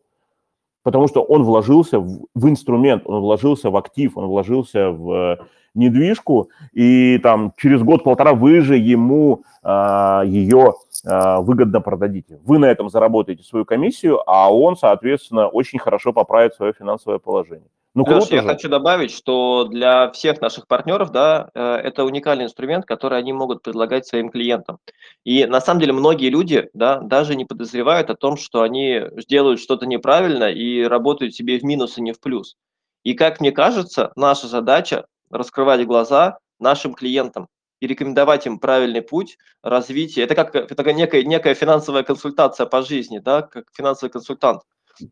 потому 0.83 1.09
что 1.09 1.23
он 1.23 1.43
вложился 1.43 1.99
в, 1.99 2.27
в 2.35 2.49
инструмент, 2.49 3.03
он 3.07 3.21
вложился 3.21 3.71
в 3.71 3.77
актив, 3.77 4.17
он 4.17 4.27
вложился 4.27 4.91
в 4.91 5.39
недвижку, 5.75 6.51
и 6.73 7.19
там 7.23 7.53
через 7.57 7.83
год-полтора 7.83 8.35
вы 8.35 8.61
же 8.61 8.77
ему 8.77 9.43
а, 9.63 10.23
ее 10.25 10.75
выгодно 11.07 11.81
продадите. 11.81 12.41
Вы 12.45 12.59
на 12.59 12.67
этом 12.67 12.89
заработаете 12.89 13.45
свою 13.45 13.65
комиссию, 13.65 14.23
а 14.29 14.53
он, 14.53 14.77
соответственно, 14.77 15.49
очень 15.49 15.79
хорошо 15.79 16.13
поправит 16.13 16.55
свое 16.55 16.73
финансовое 16.73 17.19
положение. 17.19 17.69
Ну, 17.97 18.05
Леш, 18.05 18.29
я 18.29 18.43
же. 18.43 18.49
хочу 18.49 18.69
добавить, 18.69 19.11
что 19.11 19.65
для 19.65 20.11
всех 20.11 20.43
наших 20.43 20.67
партнеров, 20.67 21.13
да, 21.13 21.49
э, 21.55 21.77
это 21.77 22.05
уникальный 22.05 22.45
инструмент, 22.45 22.85
который 22.85 23.19
они 23.19 23.33
могут 23.33 23.63
предлагать 23.63 24.07
своим 24.07 24.29
клиентам. 24.29 24.77
И 25.25 25.47
на 25.47 25.63
самом 25.63 25.81
деле 25.81 25.95
многие 25.95 26.29
люди, 26.29 26.69
да, 26.75 27.01
даже 27.01 27.35
не 27.37 27.47
подозревают 27.47 28.11
о 28.11 28.15
том, 28.15 28.37
что 28.37 28.61
они 28.61 29.01
сделают 29.17 29.61
что-то 29.61 29.87
неправильно 29.87 30.45
и 30.45 30.83
работают 30.83 31.35
себе 31.35 31.59
в 31.59 31.63
минус, 31.63 31.97
и 31.97 32.03
не 32.03 32.13
в 32.13 32.21
плюс. 32.21 32.57
И 33.03 33.15
как 33.15 33.41
мне 33.41 33.51
кажется, 33.51 34.13
наша 34.15 34.47
задача 34.47 35.07
раскрывать 35.31 35.87
глаза 35.87 36.37
нашим 36.61 36.93
клиентам 36.93 37.49
и 37.81 37.87
рекомендовать 37.87 38.47
им 38.47 38.59
правильный 38.59 39.03
путь 39.03 39.39
развития. 39.63 40.23
Это 40.23 40.35
как 40.35 40.55
это 40.55 40.93
некая, 40.93 41.23
некая 41.25 41.55
финансовая 41.55 42.03
консультация 42.03 42.67
по 42.67 42.83
жизни, 42.83 43.19
да, 43.19 43.43
как 43.43 43.67
финансовый 43.73 44.11
консультант. 44.11 44.63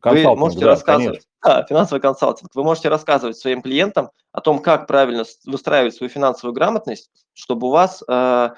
Вы 0.02 0.22
можете 0.36 0.62
да, 0.62 0.68
рассказывать, 0.68 1.26
да, 1.42 1.62
финансовый 1.68 2.00
консалтинг, 2.00 2.54
вы 2.54 2.64
можете 2.64 2.88
рассказывать 2.88 3.36
своим 3.36 3.60
клиентам 3.60 4.10
о 4.32 4.40
том, 4.40 4.60
как 4.60 4.86
правильно 4.86 5.24
выстраивать 5.44 5.94
свою 5.94 6.10
финансовую 6.10 6.54
грамотность, 6.54 7.10
чтобы 7.34 7.66
у 7.66 7.70
вас 7.70 8.02
э, 8.08 8.50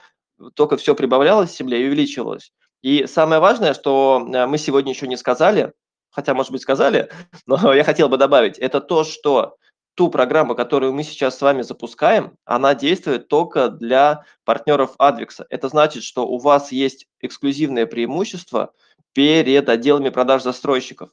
только 0.55 0.77
все 0.77 0.95
прибавлялось 0.95 1.51
в 1.51 1.57
земле 1.57 1.83
и 1.83 1.87
увеличивалось. 1.89 2.53
И 2.83 3.07
самое 3.07 3.41
важное, 3.41 3.75
что 3.75 4.25
э, 4.33 4.47
мы 4.47 4.59
сегодня 4.59 4.93
еще 4.93 5.09
не 5.09 5.17
сказали, 5.17 5.73
хотя, 6.11 6.33
может 6.33 6.53
быть, 6.53 6.63
сказали, 6.63 7.11
но 7.47 7.75
я 7.75 7.83
хотел 7.83 8.09
бы 8.09 8.19
добавить, 8.19 8.59
это 8.59 8.81
то, 8.81 9.03
что 9.03 9.57
ту 9.97 10.11
программу, 10.11 10.55
которую 10.55 10.93
мы 10.93 11.03
сейчас 11.03 11.39
с 11.39 11.43
вами 11.43 11.63
запускаем, 11.63 12.37
она 12.45 12.75
действует 12.75 13.29
только 13.29 13.71
для 13.71 14.25
партнеров 14.45 14.95
Advix. 15.01 15.45
Это 15.49 15.69
значит, 15.69 16.05
что 16.05 16.29
у 16.29 16.39
вас 16.39 16.71
есть 16.71 17.09
эксклюзивное 17.21 17.87
преимущество 17.87 18.73
перед 19.15 19.69
отделами 19.69 20.11
продаж 20.11 20.43
застройщиков. 20.43 21.11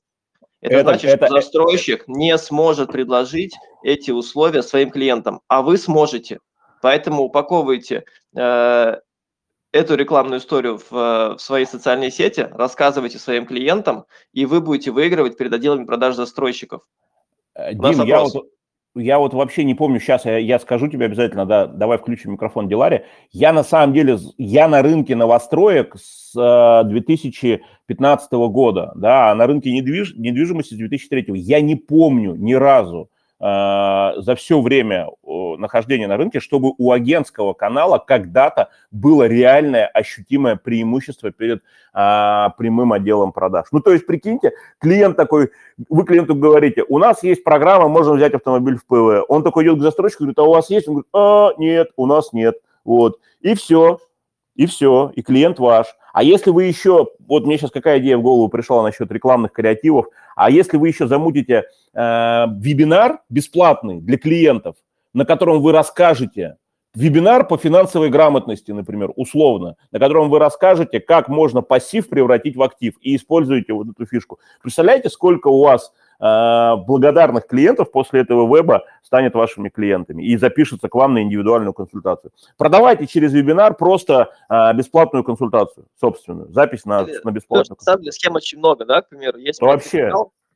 Это, 0.60 0.76
это 0.76 0.84
значит, 0.90 1.10
это, 1.12 1.26
что 1.28 1.36
застройщик 1.36 2.08
не 2.08 2.38
сможет 2.38 2.92
предложить 2.92 3.56
эти 3.84 4.12
условия 4.12 4.62
своим 4.62 4.92
клиентам, 4.92 5.40
а 5.48 5.62
вы 5.62 5.78
сможете. 5.78 6.40
Поэтому 6.82 7.24
упаковывайте 7.24 8.04
э, 8.36 8.98
эту 9.72 9.96
рекламную 9.96 10.40
историю 10.40 10.78
в, 10.78 10.92
в 10.92 11.38
свои 11.40 11.66
социальные 11.66 12.12
сети, 12.12 12.50
рассказывайте 12.52 13.18
своим 13.18 13.46
клиентам, 13.46 14.06
и 14.34 14.46
вы 14.46 14.60
будете 14.60 14.92
выигрывать 14.92 15.38
перед 15.38 15.54
отделами 15.54 15.86
продаж 15.86 16.16
застройщиков. 16.16 16.84
Э, 17.56 17.74
Дим, 17.74 18.04
я 18.04 18.22
вот, 18.22 18.53
я 18.96 19.20
вот 19.20 19.34
вообще 19.34 19.64
не 19.64 19.74
помню, 19.76 20.00
сейчас 20.00 20.26
я, 20.26 20.38
я 20.38 20.60
скажу 20.60 20.88
тебе 20.88 21.06
обязательно, 21.06 21.46
да, 21.46 21.66
давай 21.68 21.98
включим 21.98 22.34
микрофон 22.34 22.68
Диларе. 22.68 23.06
Я 23.32 23.54
на 23.54 23.64
самом 23.64 23.94
деле, 23.94 24.18
я 24.38 24.68
на 24.68 24.82
рынке 24.82 25.16
новостроек 25.16 25.96
с 25.98 26.34
э, 26.36 26.88
2015 26.88 28.32
года, 28.32 28.92
да, 28.96 29.32
а 29.32 29.36
на 29.36 29.48
рынке 29.48 29.72
недвиж, 29.72 30.14
недвижимости 30.16 30.74
с 30.74 30.78
2003. 30.78 31.26
Я 31.36 31.62
не 31.62 31.76
помню 31.76 32.36
ни 32.36 32.54
разу, 32.54 33.10
Э, 33.10 33.13
за 33.44 34.36
все 34.38 34.62
время 34.62 35.10
нахождения 35.58 36.08
на 36.08 36.16
рынке, 36.16 36.40
чтобы 36.40 36.74
у 36.78 36.92
агентского 36.92 37.54
канала 37.54 37.98
когда-то 37.98 38.70
было 38.92 39.28
реальное 39.28 39.86
ощутимое 39.88 40.56
преимущество 40.56 41.32
перед 41.32 41.62
а, 41.94 42.50
прямым 42.58 42.94
отделом 42.94 43.32
продаж. 43.32 43.68
Ну, 43.72 43.80
то 43.80 43.92
есть, 43.92 44.06
прикиньте, 44.06 44.54
клиент 44.80 45.18
такой, 45.18 45.52
вы 45.90 46.06
клиенту 46.06 46.36
говорите, 46.36 46.84
у 46.88 46.98
нас 46.98 47.24
есть 47.24 47.44
программа, 47.44 47.88
можно 47.88 48.14
взять 48.14 48.34
автомобиль 48.34 48.78
в 48.78 48.86
ПВ. 48.86 49.26
Он 49.28 49.44
такой 49.44 49.66
идет 49.66 49.80
к 49.80 49.82
застройщику, 49.82 50.24
говорит, 50.24 50.40
а 50.40 50.44
у 50.44 50.52
вас 50.52 50.70
есть? 50.70 50.88
Он 50.88 50.94
говорит, 50.94 51.10
а, 51.14 51.50
нет, 51.58 51.90
у 51.98 52.06
нас 52.06 52.34
нет. 52.34 52.56
Вот. 52.86 53.20
И 53.42 53.56
все, 53.56 54.00
и 54.56 54.66
все, 54.66 55.12
и 55.16 55.22
клиент 55.22 55.60
ваш. 55.60 55.88
А 56.14 56.24
если 56.24 56.52
вы 56.52 56.66
еще, 56.66 57.08
вот 57.28 57.46
мне 57.46 57.58
сейчас 57.58 57.72
какая 57.72 58.00
идея 58.00 58.18
в 58.18 58.22
голову 58.22 58.50
пришла 58.50 58.84
насчет 58.84 59.12
рекламных 59.12 59.52
креативов, 59.52 60.08
а 60.36 60.50
если 60.50 60.78
вы 60.78 60.90
еще 60.90 61.08
замутите 61.08 61.64
э, 61.94 62.46
вебинар 62.60 63.20
бесплатный 63.30 64.00
для 64.00 64.18
клиентов, 64.18 64.76
на 65.14 65.26
котором 65.26 65.62
вы 65.62 65.72
расскажете, 65.72 66.58
вебинар 66.96 67.48
по 67.48 67.58
финансовой 67.58 68.10
грамотности, 68.10 68.72
например, 68.72 69.12
условно, 69.16 69.76
на 69.92 70.00
котором 70.00 70.30
вы 70.30 70.40
расскажете, 70.40 71.00
как 71.00 71.28
можно 71.28 71.62
пассив 71.62 72.10
превратить 72.10 72.56
в 72.56 72.62
актив 72.62 72.96
и 73.02 73.16
используете 73.16 73.74
вот 73.74 73.88
эту 73.90 74.06
фишку. 74.06 74.40
Представляете, 74.62 75.10
сколько 75.10 75.48
у 75.48 75.64
вас 75.64 75.92
э, 76.20 76.76
благодарных 76.86 77.48
клиентов 77.48 77.92
после 77.92 78.22
этого 78.22 78.48
веба 78.56 78.84
станет 79.02 79.34
вашими 79.34 79.70
клиентами 79.70 80.24
и 80.24 80.38
запишется 80.38 80.88
к 80.88 80.96
вам 80.96 81.14
на 81.14 81.24
индивидуальную 81.24 81.74
консультацию. 81.74 82.32
Продавайте 82.58 83.08
через 83.08 83.34
вебинар 83.34 83.76
просто 83.76 84.32
э, 84.50 84.74
бесплатную 84.74 85.24
консультацию, 85.24 85.88
собственную, 86.00 86.52
запись 86.52 86.86
на, 86.86 87.06
на 87.24 87.32
бесплатную. 87.32 87.78
На 87.80 87.84
самом 87.84 88.02
деле 88.02 88.12
схем 88.12 88.36
очень 88.36 88.60
много, 88.60 88.86
да, 88.86 89.02
к 89.02 89.10
примеру. 89.10 89.38
Есть 89.40 89.62
Вообще. 89.62 90.12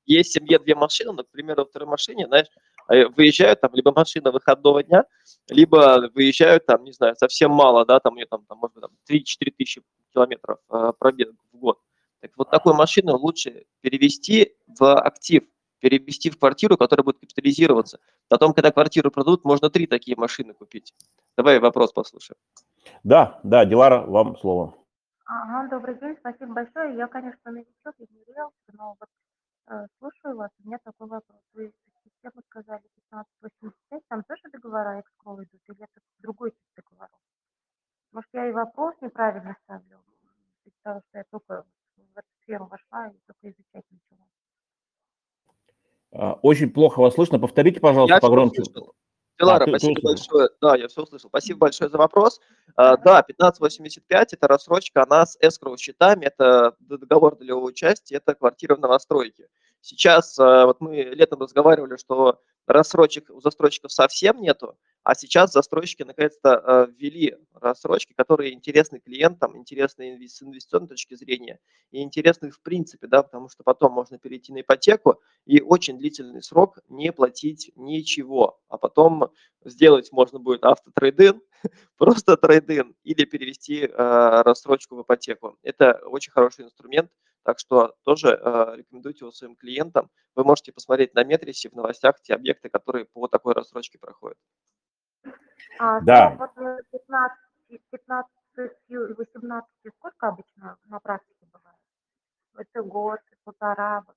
Есть 0.05 0.29
в 0.29 0.33
семье 0.35 0.57
две 0.57 0.73
машины, 0.73 1.13
примеру, 1.31 1.63
во 1.63 1.65
второй 1.65 1.89
машине, 1.89 2.27
знаешь, 2.27 2.47
э, 2.47 2.76
выезжают 2.87 3.61
там 3.61 3.71
либо 3.73 3.91
машина 3.91 4.31
выходного 4.31 4.83
дня, 4.83 5.05
либо 5.49 6.09
выезжают 6.13 6.65
там, 6.65 6.83
не 6.83 6.91
знаю, 6.91 7.15
совсем 7.15 7.51
мало, 7.51 7.85
да, 7.85 7.99
там 7.99 8.13
у 8.13 8.15
нее 8.15 8.25
там, 8.25 8.45
там 8.45 8.57
может 8.57 8.75
быть, 8.75 8.83
там 8.83 8.91
3-4 9.09 9.51
тысячи 9.57 9.81
километров 10.13 10.59
э, 10.69 10.93
пробег 10.97 11.29
в 11.51 11.57
год. 11.57 11.79
Так 12.21 12.31
вот 12.37 12.49
такую 12.49 12.75
машину 12.75 13.17
лучше 13.17 13.65
перевести 13.81 14.55
в 14.67 14.99
актив, 14.99 15.43
перевести 15.79 16.29
в 16.29 16.39
квартиру, 16.39 16.77
которая 16.77 17.03
будет 17.03 17.19
капитализироваться. 17.19 17.99
Потом, 18.27 18.53
когда 18.53 18.71
квартиру 18.71 19.11
продадут, 19.11 19.45
можно 19.45 19.69
три 19.69 19.85
такие 19.85 20.17
машины 20.17 20.53
купить. 20.53 20.93
Давай 21.37 21.59
вопрос 21.59 21.93
послушаем. 21.93 22.37
Да, 23.03 23.39
да, 23.43 23.65
Дилара, 23.65 24.05
вам 24.05 24.37
слово. 24.37 24.73
Ага, 25.25 25.69
добрый 25.69 25.99
день, 25.99 26.15
спасибо 26.19 26.53
большое. 26.53 26.95
Я, 26.95 27.07
конечно, 27.07 27.51
новичок, 27.51 27.93
я 27.99 28.05
не 28.09 28.23
риэлтор, 28.25 28.75
но 28.77 28.95
вот 28.99 29.09
Э, 29.69 29.85
слушаю 29.99 30.37
вас. 30.37 30.49
У 30.63 30.67
меня 30.67 30.77
такой 30.83 31.07
вопрос. 31.07 31.41
Вы 31.53 31.73
систему 32.17 32.41
сказали 32.49 32.81
1585, 33.11 34.01
там 34.09 34.23
тоже 34.23 34.41
договора 34.51 34.99
экскролл 35.01 35.43
идут 35.43 35.61
или 35.67 35.83
это 35.83 36.01
другой 36.19 36.51
тип 36.51 36.59
договоров? 36.75 37.19
Может, 38.11 38.29
я 38.33 39.09
правильно 39.09 39.55
ставлю? 39.63 40.03
Потому 40.83 41.01
что 41.07 41.17
я 41.17 41.23
только 41.31 41.65
в 41.95 42.17
эту 42.17 42.27
сферу 42.41 42.65
вошла 42.65 43.07
и 43.07 43.17
только 43.25 43.49
изучать 43.49 43.85
начала. 43.91 44.27
А, 46.11 46.33
очень 46.41 46.69
плохо 46.71 46.99
вас 46.99 47.13
слышно. 47.13 47.39
Повторите, 47.39 47.79
пожалуйста, 47.79 48.15
Я 48.15 48.21
погромче. 48.21 48.63
Дилара, 49.39 49.63
А, 49.63 49.65
ты- 49.65 49.71
ты 49.73 49.79
спасибо 49.79 49.99
услышал. 49.99 50.09
большое. 50.33 50.49
Да, 50.61 50.75
я 50.75 50.87
все 50.87 51.03
услышал. 51.03 51.29
Спасибо 51.29 51.59
большое 51.59 51.89
за 51.91 51.97
вопрос. 51.97 52.41
А, 52.75 52.97
Да, 52.97 53.21
1585– 53.21 54.33
это 54.33 54.47
рассрочка, 54.47 55.03
она 55.03 55.25
с 55.27 55.37
escrow 55.39 55.77
счетами, 55.77 56.25
это 56.25 56.75
договор 56.79 57.35
долевого 57.37 57.65
участия, 57.65 58.15
это 58.17 58.33
квартира 58.33 58.75
в 58.75 58.79
новостройке. 58.79 59.47
Сейчас, 59.87 60.37
а, 60.37 60.65
вот 60.65 60.81
мы 60.81 60.95
летом 60.95 61.39
разговаривали, 61.39 61.95
что 61.95 62.41
рассрочек 62.65 63.29
у 63.29 63.39
застройщиков 63.39 63.89
совсем 63.89 64.41
нету, 64.41 64.77
а 65.03 65.15
сейчас 65.15 65.53
застройщики 65.53 66.03
наконец-то 66.03 66.57
а, 66.57 66.87
ввели 66.87 67.37
рассрочки, 67.53 68.11
которые 68.11 68.53
интересны 68.53 68.99
клиентам, 68.99 69.55
интересны 69.55 70.27
с 70.27 70.43
инвестиционной 70.43 70.89
точки 70.89 71.13
зрения 71.13 71.61
и 71.91 72.03
интересны 72.03 72.51
в 72.51 72.59
принципе, 72.61 73.07
да, 73.07 73.23
потому 73.23 73.47
что 73.47 73.63
потом 73.63 73.93
можно 73.93 74.19
перейти 74.19 74.51
на 74.51 74.59
ипотеку 74.59 75.21
и 75.45 75.61
очень 75.61 75.97
длительный 75.97 76.43
срок 76.43 76.79
не 76.89 77.13
платить 77.13 77.71
ничего, 77.77 78.59
а 78.67 78.77
потом 78.77 79.31
сделать 79.63 80.11
можно 80.11 80.37
будет 80.37 80.65
автотрейдинг, 80.65 81.41
просто 81.97 82.35
трейдинг 82.35 82.93
или 83.05 83.23
перевести 83.23 83.83
э, 83.83 84.41
рассрочку 84.41 84.97
в 84.97 85.03
ипотеку. 85.03 85.57
Это 85.63 86.01
очень 86.03 86.33
хороший 86.33 86.65
инструмент, 86.65 87.09
так 87.43 87.59
что 87.59 87.95
тоже 88.03 88.29
э, 88.29 88.75
рекомендуйте 88.77 89.19
его 89.25 89.31
своим 89.31 89.55
клиентам. 89.55 90.09
Вы 90.35 90.43
можете 90.43 90.71
посмотреть 90.71 91.13
на 91.13 91.23
Метрисе 91.23 91.69
в 91.69 91.73
новостях 91.73 92.19
те 92.21 92.33
объекты, 92.33 92.69
которые 92.69 93.05
по 93.05 93.27
такой 93.27 93.53
рассрочке 93.53 93.97
проходят. 93.97 94.37
А 95.79 96.01
Да. 96.01 96.35
срок 96.35 96.51
вот 96.55 96.65
э, 96.65 96.79
15, 96.91 97.37
15 97.91 98.31
и 98.87 98.97
18 98.97 99.69
сколько 99.97 100.27
обычно 100.27 100.77
на 100.85 100.99
практике 100.99 101.45
бывает? 101.51 101.77
Это 102.57 102.83
год, 102.83 103.19
полтора, 103.43 104.03
вот. 104.05 104.15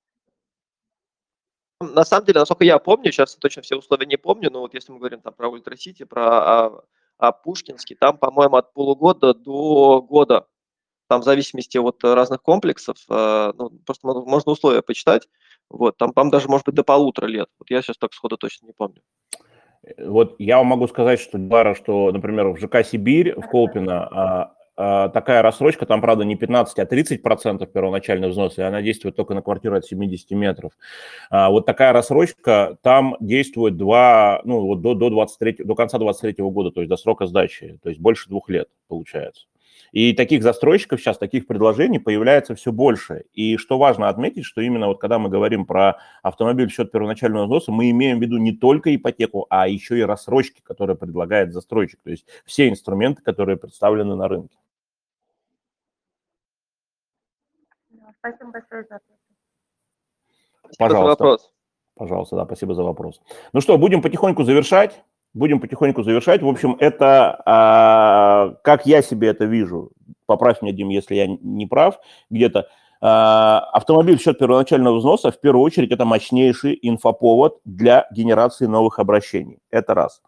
На 1.81 2.05
самом 2.05 2.25
деле, 2.25 2.39
насколько 2.39 2.63
я 2.63 2.77
помню, 2.77 3.11
сейчас 3.11 3.35
точно 3.35 3.63
все 3.63 3.75
условия 3.75 4.05
не 4.05 4.17
помню, 4.17 4.51
но 4.51 4.59
вот 4.59 4.73
если 4.75 4.91
мы 4.91 4.99
говорим 4.99 5.21
там 5.21 5.33
про 5.33 5.49
Ультра-Сити, 5.49 6.03
про 6.03 6.25
а, 6.27 6.83
а, 7.17 7.31
Пушкинский, 7.31 7.95
там, 7.95 8.17
по-моему, 8.17 8.57
от 8.57 8.71
полугода 8.73 9.33
до 9.33 10.01
года. 10.01 10.47
Там 11.11 11.19
в 11.19 11.25
зависимости 11.25 11.77
от 11.77 12.01
разных 12.05 12.41
комплексов, 12.41 12.95
э, 13.09 13.51
ну, 13.57 13.69
просто 13.85 14.07
мо- 14.07 14.23
можно 14.23 14.53
условия 14.53 14.81
почитать, 14.81 15.27
вот, 15.69 15.97
там, 15.97 16.13
там 16.13 16.29
даже 16.29 16.47
может 16.47 16.65
быть 16.65 16.75
до 16.75 16.85
полутора 16.85 17.25
лет. 17.25 17.49
Вот 17.59 17.69
я 17.69 17.81
сейчас 17.81 17.97
так 17.97 18.13
сходу 18.13 18.37
точно 18.37 18.67
не 18.67 18.71
помню. 18.71 19.01
Вот 19.97 20.37
я 20.39 20.59
вам 20.59 20.67
могу 20.67 20.87
сказать, 20.87 21.19
что, 21.19 21.37
Дара, 21.37 21.75
что, 21.75 22.13
например, 22.13 22.47
в 22.47 22.57
ЖК 22.57 22.85
«Сибирь» 22.85 23.33
в 23.35 23.41
Колпино 23.41 24.07
а, 24.07 24.53
а, 24.77 25.09
такая 25.09 25.41
рассрочка, 25.41 25.85
там, 25.85 25.99
правда, 25.99 26.23
не 26.23 26.37
15, 26.37 26.79
а 26.79 26.85
30 26.85 27.21
процентов 27.21 27.73
первоначальный 27.73 28.29
взнос, 28.29 28.57
и 28.57 28.61
она 28.61 28.81
действует 28.81 29.17
только 29.17 29.33
на 29.33 29.41
квартиру 29.41 29.75
от 29.75 29.85
70 29.85 30.31
метров. 30.31 30.71
А, 31.29 31.49
вот 31.49 31.65
такая 31.65 31.91
рассрочка 31.91 32.77
там 32.83 33.17
действует 33.19 33.75
два, 33.75 34.39
ну, 34.45 34.61
вот 34.61 34.79
до, 34.79 34.93
до, 34.93 35.09
23, 35.09 35.65
до 35.65 35.75
конца 35.75 35.97
23 35.97 36.41
года, 36.45 36.71
то 36.71 36.79
есть 36.79 36.89
до 36.89 36.95
срока 36.95 37.25
сдачи, 37.25 37.77
то 37.83 37.89
есть 37.89 37.99
больше 37.99 38.29
двух 38.29 38.47
лет 38.47 38.69
получается. 38.87 39.47
И 39.91 40.13
таких 40.13 40.41
застройщиков 40.41 41.01
сейчас, 41.01 41.17
таких 41.17 41.47
предложений 41.47 41.99
появляется 41.99 42.55
все 42.55 42.71
больше. 42.71 43.25
И 43.33 43.57
что 43.57 43.77
важно 43.77 44.07
отметить, 44.07 44.45
что 44.45 44.61
именно 44.61 44.87
вот 44.87 45.01
когда 45.01 45.19
мы 45.19 45.29
говорим 45.29 45.65
про 45.65 45.97
автомобиль 46.23 46.69
в 46.69 46.73
счет 46.73 46.91
первоначального 46.91 47.45
взноса, 47.45 47.71
мы 47.71 47.89
имеем 47.89 48.19
в 48.19 48.21
виду 48.21 48.37
не 48.37 48.53
только 48.53 48.95
ипотеку, 48.95 49.47
а 49.49 49.67
еще 49.67 49.99
и 49.99 50.03
рассрочки, 50.03 50.61
которые 50.61 50.95
предлагает 50.95 51.51
застройщик. 51.51 52.01
То 52.03 52.09
есть 52.09 52.25
все 52.45 52.69
инструменты, 52.69 53.21
которые 53.21 53.57
представлены 53.57 54.15
на 54.15 54.29
рынке. 54.29 54.57
Спасибо 58.19 58.51
большое 58.51 58.85
за 58.87 58.95
ответ. 58.95 59.17
Спасибо 60.59 60.71
за 60.71 60.77
Пожалуйста. 60.77 61.09
вопрос. 61.09 61.53
Пожалуйста, 61.95 62.35
да, 62.37 62.45
спасибо 62.45 62.75
за 62.75 62.83
вопрос. 62.83 63.21
Ну 63.51 63.61
что, 63.61 63.77
будем 63.77 64.01
потихоньку 64.01 64.43
завершать. 64.43 65.03
Будем 65.33 65.59
потихоньку 65.59 66.03
завершать. 66.03 66.41
В 66.41 66.47
общем, 66.47 66.75
это, 66.79 67.41
а, 67.45 68.55
как 68.63 68.85
я 68.85 69.01
себе 69.01 69.29
это 69.29 69.45
вижу, 69.45 69.91
поправь 70.25 70.61
меня, 70.61 70.73
Дим, 70.73 70.89
если 70.89 71.15
я 71.15 71.27
не 71.27 71.65
прав, 71.67 71.99
где-то, 72.29 72.67
а, 73.03 73.67
автомобиль 73.73 74.17
в 74.17 74.21
счет 74.21 74.37
первоначального 74.37 74.97
взноса, 74.97 75.31
в 75.31 75.39
первую 75.39 75.63
очередь, 75.63 75.91
это 75.91 76.05
мощнейший 76.05 76.77
инфоповод 76.81 77.59
для 77.65 78.07
генерации 78.11 78.67
новых 78.67 78.99
обращений. 78.99 79.57
Это 79.71 79.95
раз. 79.95 80.21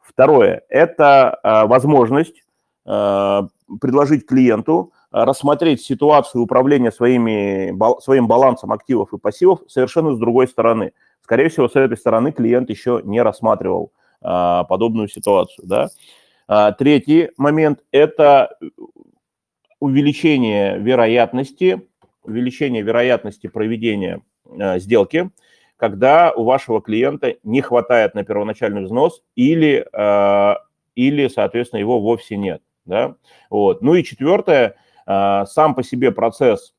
Второе, 0.00 0.62
это 0.68 1.38
а, 1.42 1.66
возможность 1.66 2.42
а, 2.84 3.46
предложить 3.80 4.26
клиенту 4.26 4.92
рассмотреть 5.12 5.82
ситуацию 5.82 6.42
управления 6.42 6.90
своими, 6.90 7.72
своим 8.02 8.26
балансом 8.26 8.72
активов 8.72 9.12
и 9.12 9.18
пассивов 9.18 9.60
совершенно 9.68 10.14
с 10.14 10.18
другой 10.18 10.48
стороны. 10.48 10.92
Скорее 11.22 11.48
всего, 11.48 11.68
с 11.68 11.76
этой 11.76 11.96
стороны 11.96 12.32
клиент 12.32 12.70
еще 12.70 13.00
не 13.04 13.22
рассматривал 13.22 13.92
а, 14.28 14.64
подобную 14.64 15.06
ситуацию. 15.06 15.68
Да? 15.68 15.88
А, 16.48 16.72
Третий 16.72 17.30
момент– 17.36 17.84
это 17.92 18.58
увеличение 19.78 20.78
вероятности, 20.80 21.82
увеличение 22.24 22.82
вероятности 22.82 23.46
проведения 23.46 24.22
а, 24.58 24.80
сделки, 24.80 25.30
когда 25.76 26.32
у 26.32 26.42
вашего 26.42 26.82
клиента 26.82 27.36
не 27.44 27.60
хватает 27.60 28.14
на 28.14 28.24
первоначальный 28.24 28.82
взнос 28.82 29.22
или, 29.34 29.86
или 30.94 31.28
соответственно, 31.28 31.80
его 31.80 32.00
вовсе 32.00 32.38
нет. 32.38 32.62
Да? 32.86 33.16
Вот. 33.50 33.82
Ну 33.82 33.94
и 33.94 34.02
четвертое, 34.02 34.76
сам 35.04 35.74
по 35.74 35.82
себе 35.82 36.12
процесс 36.12 36.74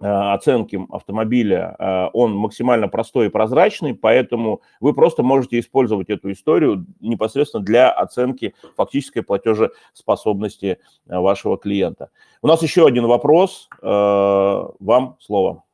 оценки 0.00 0.78
автомобиля, 0.90 1.74
а, 1.78 2.10
он 2.12 2.34
максимально 2.34 2.88
простой 2.88 3.26
и 3.26 3.30
прозрачный, 3.30 3.94
поэтому 3.94 4.62
вы 4.80 4.94
просто 4.94 5.22
можете 5.22 5.58
использовать 5.58 6.08
эту 6.08 6.30
историю 6.30 6.86
непосредственно 7.00 7.64
для 7.64 7.90
оценки 7.90 8.54
фактической 8.76 9.22
платежеспособности 9.22 10.78
а, 11.08 11.20
вашего 11.20 11.58
клиента. 11.58 12.10
У 12.42 12.46
нас 12.46 12.62
еще 12.62 12.86
один 12.86 13.06
вопрос. 13.06 13.68
Вам 13.80 15.16
слово. 15.18 15.64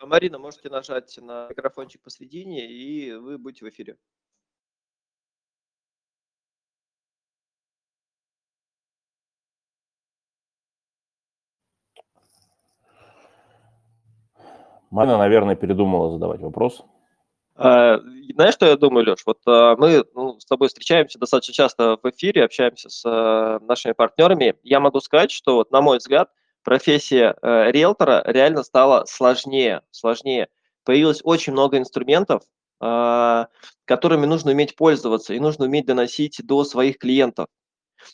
Марина, 0.00 0.38
можете 0.38 0.68
нажать 0.68 1.18
на 1.20 1.48
микрофончик 1.48 2.00
посредине, 2.02 2.70
и 2.70 3.12
вы 3.12 3.38
будете 3.38 3.64
в 3.64 3.68
эфире. 3.68 3.96
Марина, 14.92 15.16
наверное, 15.16 15.56
передумала 15.56 16.12
задавать 16.12 16.42
вопрос. 16.42 16.84
А, 17.56 17.98
Знаешь, 18.34 18.52
что 18.52 18.66
я 18.66 18.76
думаю, 18.76 19.06
Леш? 19.06 19.22
Вот 19.24 19.38
а, 19.46 19.74
мы 19.76 20.04
ну, 20.14 20.38
с 20.38 20.44
тобой 20.44 20.68
встречаемся 20.68 21.18
достаточно 21.18 21.54
часто 21.54 21.98
в 22.02 22.10
эфире, 22.10 22.44
общаемся 22.44 22.90
с 22.90 23.02
а, 23.06 23.58
нашими 23.60 23.92
партнерами. 23.92 24.54
Я 24.62 24.80
могу 24.80 25.00
сказать, 25.00 25.30
что, 25.30 25.56
вот, 25.56 25.70
на 25.70 25.80
мой 25.80 25.96
взгляд, 25.96 26.30
профессия 26.62 27.34
э, 27.42 27.72
риэлтора 27.72 28.22
реально 28.26 28.62
стала 28.62 29.04
сложнее, 29.06 29.80
сложнее. 29.90 30.48
Появилось 30.84 31.20
очень 31.24 31.54
много 31.54 31.78
инструментов, 31.78 32.42
а, 32.78 33.48
которыми 33.86 34.26
нужно 34.26 34.52
уметь 34.52 34.76
пользоваться 34.76 35.32
и 35.32 35.40
нужно 35.40 35.64
уметь 35.64 35.86
доносить 35.86 36.40
до 36.44 36.64
своих 36.64 36.98
клиентов. 36.98 37.46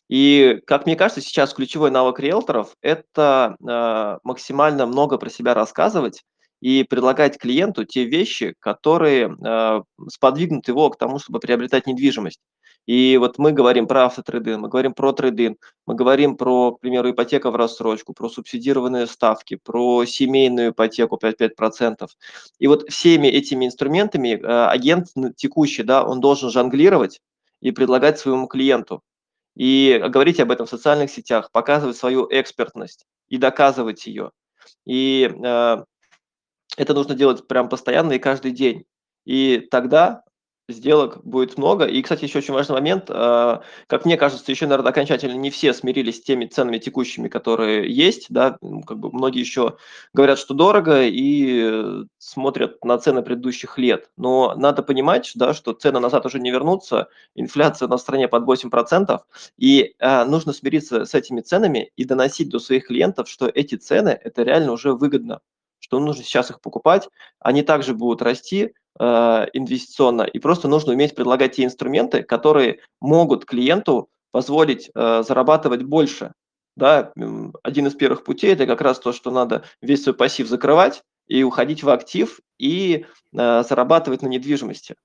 И, 0.08 0.62
как 0.66 0.86
мне 0.86 0.94
кажется, 0.94 1.22
сейчас 1.22 1.52
ключевой 1.52 1.90
навык 1.90 2.20
риэлторов– 2.20 2.76
это 2.82 3.56
максимально 4.22 4.86
много 4.86 5.18
про 5.18 5.28
себя 5.28 5.54
рассказывать 5.54 6.22
и 6.60 6.84
предлагать 6.84 7.38
клиенту 7.38 7.84
те 7.84 8.04
вещи, 8.04 8.54
которые 8.60 9.36
а, 9.44 9.82
сподвигнут 10.08 10.68
его 10.68 10.90
к 10.90 10.98
тому, 10.98 11.18
чтобы 11.18 11.40
приобретать 11.40 11.86
недвижимость. 11.86 12.40
И 12.86 13.18
вот 13.18 13.36
мы 13.36 13.52
говорим 13.52 13.86
про 13.86 14.06
автотрейдинг, 14.06 14.62
мы 14.62 14.68
говорим 14.70 14.94
про 14.94 15.12
трейдинг, 15.12 15.74
мы 15.86 15.94
говорим 15.94 16.38
про, 16.38 16.72
к 16.72 16.80
примеру, 16.80 17.10
ипотека 17.10 17.50
в 17.50 17.56
рассрочку, 17.56 18.14
про 18.14 18.30
субсидированные 18.30 19.06
ставки, 19.06 19.56
про 19.62 20.06
семейную 20.06 20.70
ипотеку 20.70 21.18
5-5%. 21.22 22.08
И 22.58 22.66
вот 22.66 22.88
всеми 22.88 23.28
этими 23.28 23.66
инструментами 23.66 24.40
а, 24.42 24.70
агент 24.70 25.08
ну, 25.14 25.32
текущий, 25.34 25.82
да, 25.82 26.02
он 26.02 26.20
должен 26.20 26.50
жонглировать 26.50 27.20
и 27.60 27.72
предлагать 27.72 28.18
своему 28.18 28.46
клиенту. 28.46 29.02
И 29.54 30.02
говорить 30.08 30.40
об 30.40 30.50
этом 30.50 30.66
в 30.66 30.70
социальных 30.70 31.10
сетях, 31.10 31.50
показывать 31.52 31.96
свою 31.96 32.26
экспертность 32.30 33.04
и 33.28 33.36
доказывать 33.36 34.06
ее. 34.06 34.30
И 34.86 35.28
э, 35.30 35.84
это 36.76 36.94
нужно 36.94 37.14
делать 37.14 37.46
прям 37.46 37.68
постоянно 37.68 38.12
и 38.12 38.18
каждый 38.18 38.52
день. 38.52 38.84
И 39.24 39.66
тогда 39.70 40.24
сделок 40.68 41.24
будет 41.24 41.56
много. 41.56 41.86
И, 41.86 42.02
кстати, 42.02 42.24
еще 42.24 42.38
очень 42.38 42.54
важный 42.54 42.74
момент. 42.74 43.06
А, 43.08 43.62
как 43.86 44.04
мне 44.04 44.16
кажется, 44.16 44.50
еще, 44.50 44.66
наверное, 44.66 44.90
окончательно 44.90 45.34
не 45.34 45.50
все 45.50 45.72
смирились 45.72 46.18
с 46.18 46.22
теми 46.22 46.46
ценами 46.46 46.78
текущими, 46.78 47.28
которые 47.28 47.92
есть. 47.92 48.26
Да? 48.28 48.58
Как 48.86 48.98
бы 48.98 49.10
многие 49.10 49.40
еще 49.40 49.76
говорят, 50.12 50.38
что 50.38 50.54
дорого 50.54 51.04
и 51.04 52.04
смотрят 52.18 52.84
на 52.84 52.98
цены 52.98 53.22
предыдущих 53.22 53.78
лет. 53.78 54.10
Но 54.16 54.54
надо 54.56 54.82
понимать, 54.82 55.32
да, 55.34 55.54
что 55.54 55.72
цены 55.72 56.00
назад 56.00 56.26
уже 56.26 56.38
не 56.38 56.50
вернутся. 56.50 57.08
Инфляция 57.34 57.88
на 57.88 57.98
стране 57.98 58.28
под 58.28 58.44
8%. 58.44 59.20
И 59.56 59.94
а, 59.98 60.24
нужно 60.24 60.52
смириться 60.52 61.04
с 61.06 61.14
этими 61.14 61.40
ценами 61.40 61.92
и 61.96 62.04
доносить 62.04 62.50
до 62.50 62.58
своих 62.58 62.86
клиентов, 62.88 63.28
что 63.28 63.46
эти 63.48 63.76
цены– 63.76 64.18
это 64.22 64.42
реально 64.42 64.72
уже 64.72 64.92
выгодно 64.92 65.40
что 65.88 65.98
нужно 66.00 66.22
сейчас 66.22 66.50
их 66.50 66.60
покупать, 66.60 67.08
они 67.40 67.62
также 67.62 67.94
будут 67.94 68.22
расти, 68.22 68.72
Э, 69.00 69.46
инвестиционно, 69.52 70.22
и 70.22 70.40
просто 70.40 70.66
нужно 70.66 70.92
уметь 70.92 71.14
предлагать 71.14 71.54
те 71.54 71.64
инструменты, 71.64 72.24
которые 72.24 72.80
могут 73.00 73.44
клиенту 73.44 74.08
позволить 74.32 74.90
э, 74.92 75.22
зарабатывать 75.22 75.84
больше. 75.84 76.32
Да, 76.74 77.12
один 77.62 77.86
из 77.86 77.94
первых 77.94 78.24
путей 78.24 78.52
это 78.52 78.66
как 78.66 78.80
раз 78.80 78.98
то, 78.98 79.12
что 79.12 79.30
надо 79.30 79.62
весь 79.80 80.02
свой 80.02 80.16
пассив 80.16 80.48
закрывать 80.48 81.04
и 81.28 81.44
уходить 81.44 81.84
в 81.84 81.90
актив 81.90 82.40
и 82.58 83.06
э, 83.36 83.62
зарабатывать 83.62 84.22
на 84.22 84.26
недвижимости. 84.26 84.96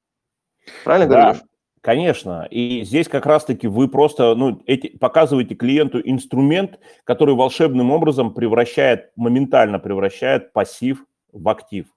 Правильно 0.84 1.14
да. 1.14 1.22
говоришь? 1.22 1.44
Конечно. 1.84 2.48
И 2.50 2.84
здесь 2.86 3.10
как 3.10 3.26
раз-таки 3.26 3.68
вы 3.68 3.90
просто 3.90 4.36
ну, 4.36 4.64
эти, 4.66 4.98
показываете 4.98 5.54
клиенту 5.54 6.00
инструмент, 6.02 6.80
который 7.04 7.36
волшебным 7.36 7.92
образом 7.92 8.34
превращает, 8.34 9.12
моментально 9.18 9.80
превращает 9.80 10.54
пассив 10.54 11.06
в 11.34 11.50
актив 11.50 11.88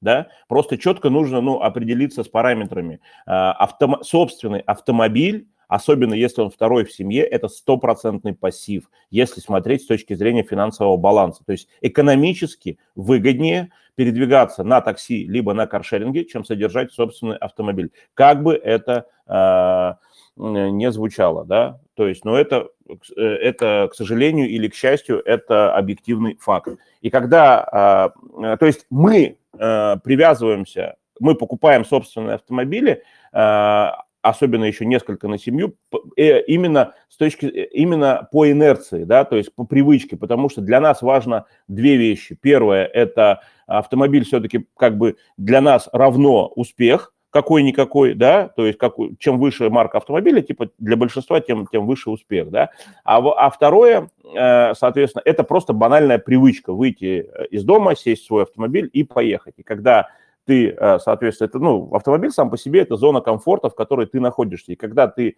да, 0.00 0.28
просто 0.46 0.76
четко 0.76 1.10
нужно, 1.10 1.40
ну, 1.40 1.60
определиться 1.60 2.22
с 2.22 2.28
параметрами. 2.28 3.00
А, 3.26 3.52
Автом... 3.52 4.02
Собственный 4.02 4.60
автомобиль, 4.60 5.48
особенно 5.68 6.14
если 6.14 6.42
он 6.42 6.50
второй 6.50 6.84
в 6.84 6.92
семье, 6.92 7.24
это 7.24 7.48
стопроцентный 7.48 8.34
пассив, 8.34 8.90
если 9.10 9.40
смотреть 9.40 9.82
с 9.82 9.86
точки 9.86 10.14
зрения 10.14 10.42
финансового 10.42 10.96
баланса. 10.96 11.44
То 11.44 11.52
есть 11.52 11.68
экономически 11.80 12.78
выгоднее 12.94 13.70
передвигаться 13.96 14.62
на 14.62 14.80
такси 14.80 15.26
либо 15.26 15.54
на 15.54 15.66
каршеринге, 15.66 16.26
чем 16.26 16.44
содержать 16.44 16.92
собственный 16.92 17.36
автомобиль. 17.36 17.90
Как 18.14 18.42
бы 18.42 18.54
это 18.54 19.06
не 19.28 20.92
звучало, 20.92 21.44
да, 21.44 21.80
то 21.94 22.06
есть, 22.06 22.24
но 22.24 22.36
это, 22.36 22.68
э, 23.16 23.22
это, 23.22 23.88
к 23.90 23.94
сожалению 23.94 24.48
или 24.48 24.68
к 24.68 24.74
счастью, 24.74 25.22
это 25.24 25.74
объективный 25.74 26.36
факт. 26.38 26.68
И 27.00 27.10
когда, 27.10 28.12
э, 28.42 28.56
то 28.58 28.66
есть 28.66 28.86
мы 28.90 29.38
э, 29.58 29.96
привязываемся, 30.04 30.96
мы 31.18 31.34
покупаем 31.34 31.86
собственные 31.86 32.34
автомобили, 32.34 33.02
э, 33.32 33.86
особенно 34.20 34.64
еще 34.64 34.84
несколько 34.84 35.26
на 35.26 35.38
семью, 35.38 35.74
э, 36.16 36.42
именно 36.42 36.92
с 37.08 37.16
точки, 37.16 37.46
именно 37.46 38.28
по 38.30 38.50
инерции, 38.50 39.04
да, 39.04 39.24
то 39.24 39.36
есть 39.36 39.54
по 39.54 39.64
привычке, 39.64 40.18
потому 40.18 40.50
что 40.50 40.60
для 40.60 40.80
нас 40.80 41.00
важно 41.00 41.46
две 41.68 41.96
вещи. 41.96 42.38
Первое– 42.40 42.84
это 42.92 43.40
автомобиль 43.66 44.24
все-таки 44.24 44.66
как 44.76 44.98
бы 44.98 45.16
для 45.38 45.62
нас 45.62 45.88
равно 45.92 46.48
успех, 46.48 47.14
какой-никакой, 47.30 48.14
да, 48.14 48.48
то 48.48 48.66
есть 48.66 48.78
как, 48.78 48.94
чем 49.18 49.38
выше 49.38 49.68
марка 49.68 49.98
автомобиля, 49.98 50.40
типа 50.40 50.70
для 50.78 50.96
большинства, 50.96 51.40
тем, 51.40 51.66
тем 51.66 51.86
выше 51.86 52.10
успех, 52.10 52.50
да. 52.50 52.70
А, 53.04 53.18
а 53.18 53.50
второе, 53.50 54.08
э, 54.34 54.74
соответственно, 54.74 55.22
это 55.24 55.44
просто 55.44 55.72
банальная 55.72 56.18
привычка 56.18 56.72
выйти 56.72 57.28
э, 57.30 57.46
из 57.46 57.64
дома, 57.64 57.94
сесть 57.94 58.22
в 58.24 58.26
свой 58.26 58.44
автомобиль 58.44 58.88
и 58.92 59.04
поехать. 59.04 59.54
И 59.58 59.62
когда 59.62 60.08
ты, 60.46 60.70
э, 60.70 60.98
соответственно, 60.98 61.48
это, 61.48 61.58
ну, 61.58 61.94
автомобиль 61.94 62.30
сам 62.30 62.50
по 62.50 62.56
себе 62.56 62.80
это 62.80 62.96
зона 62.96 63.20
комфорта, 63.20 63.68
в 63.68 63.74
которой 63.74 64.06
ты 64.06 64.20
находишься. 64.20 64.72
И 64.72 64.76
когда 64.76 65.08
ты 65.08 65.36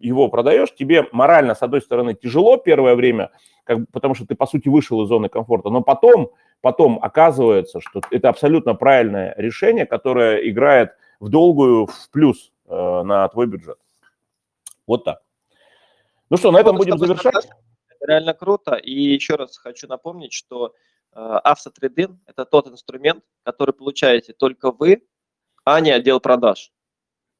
его 0.00 0.28
продаешь, 0.28 0.74
тебе 0.74 1.06
морально, 1.12 1.54
с 1.54 1.62
одной 1.62 1.80
стороны, 1.80 2.14
тяжело 2.14 2.56
первое 2.56 2.94
время, 2.94 3.30
как, 3.64 3.78
потому 3.92 4.14
что 4.14 4.26
ты, 4.26 4.34
по 4.34 4.46
сути, 4.46 4.68
вышел 4.68 5.02
из 5.02 5.08
зоны 5.08 5.28
комфорта, 5.28 5.70
но 5.70 5.82
потом 5.82 6.30
потом 6.60 6.98
оказывается, 7.02 7.80
что 7.80 8.00
это 8.10 8.28
абсолютно 8.28 8.74
правильное 8.74 9.34
решение, 9.36 9.86
которое 9.86 10.48
играет 10.48 10.90
в 11.20 11.28
долгую 11.28 11.86
в 11.86 12.10
плюс 12.10 12.52
э, 12.66 13.02
на 13.02 13.28
твой 13.28 13.46
бюджет. 13.46 13.78
Вот 14.86 15.04
так. 15.04 15.22
Ну 16.30 16.36
что, 16.36 16.50
на 16.50 16.58
этом 16.58 16.74
ну, 16.74 16.78
будем 16.78 16.98
завершать. 16.98 17.48
Это 17.88 18.06
реально 18.06 18.34
круто. 18.34 18.74
И 18.74 18.92
еще 18.92 19.36
раз 19.36 19.56
хочу 19.56 19.86
напомнить, 19.86 20.32
что 20.32 20.74
э, 21.12 21.18
автотрейдинг– 21.18 22.18
это 22.26 22.44
тот 22.44 22.68
инструмент, 22.68 23.24
который 23.44 23.72
получаете 23.72 24.32
только 24.32 24.70
вы, 24.70 25.02
а 25.64 25.80
не 25.80 25.90
отдел 25.90 26.20
продаж. 26.20 26.72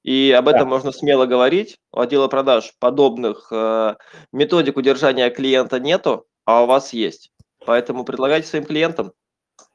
И 0.03 0.33
об 0.33 0.49
этом 0.49 0.63
да. 0.63 0.67
можно 0.67 0.93
смело 0.93 1.27
говорить. 1.27 1.79
У 1.93 2.01
отдела 2.01 2.29
продаж 2.29 2.73
подобных 2.79 3.49
э, 3.53 3.97
методик 4.33 4.77
удержания 4.77 5.29
клиента 5.31 5.81
нету, 5.81 6.27
а 6.45 6.63
у 6.63 6.67
вас 6.67 6.93
есть. 6.93 7.33
Поэтому 7.67 8.05
предлагайте 8.05 8.47
своим 8.47 8.65
клиентам. 8.65 9.13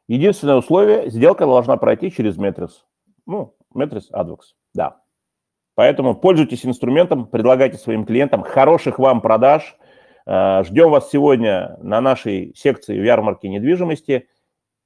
Единственное 0.08 0.56
условие, 0.56 1.10
сделка 1.10 1.46
должна 1.46 1.78
пройти 1.78 2.12
через 2.12 2.38
Метрис. 2.38 2.86
Ну, 3.26 3.56
Метрис 3.74 4.10
Advox, 4.12 4.40
да. 4.74 5.02
Поэтому 5.76 6.16
пользуйтесь 6.16 6.66
инструментом, 6.66 7.26
предлагайте 7.26 7.78
своим 7.78 8.06
клиентам 8.06 8.44
хороших 8.44 9.00
вам 9.00 9.22
продаж. 9.22 9.76
Э, 10.26 10.64
ждем 10.64 10.90
вас 10.90 11.10
сегодня 11.10 11.78
на 11.82 12.02
нашей 12.02 12.54
секции 12.56 13.00
в 13.00 13.04
ярмарке 13.04 13.50
недвижимости. 13.50 14.28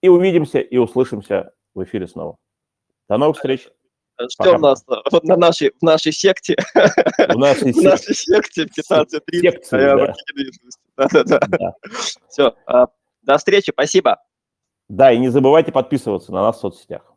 И 0.01 0.09
увидимся 0.09 0.59
и 0.59 0.77
услышимся 0.77 1.53
в 1.73 1.83
эфире 1.83 2.07
снова. 2.07 2.37
До 3.09 3.17
новых 3.17 3.37
встреч. 3.37 3.67
Ждем 4.19 4.53
Пока. 4.53 4.57
нас 4.57 4.83
вот 5.11 5.23
на 5.23 5.35
нашей, 5.35 5.71
в 5.79 5.83
нашей 5.83 6.11
секте. 6.11 6.55
В 6.73 7.37
нашей, 7.37 7.71
в 7.73 7.83
нашей 7.83 8.15
секте 8.15 8.63
15.30. 8.63 10.13
Да. 10.97 11.07
Да, 11.09 11.23
да, 11.23 11.39
да. 11.39 11.73
Все, 12.27 12.55
а, 12.65 12.87
до 13.21 13.37
встречи, 13.37 13.71
спасибо. 13.71 14.17
Да, 14.89 15.11
и 15.11 15.17
не 15.19 15.29
забывайте 15.29 15.71
подписываться 15.71 16.31
на 16.31 16.41
нас 16.41 16.57
в 16.57 16.61
соцсетях. 16.61 17.13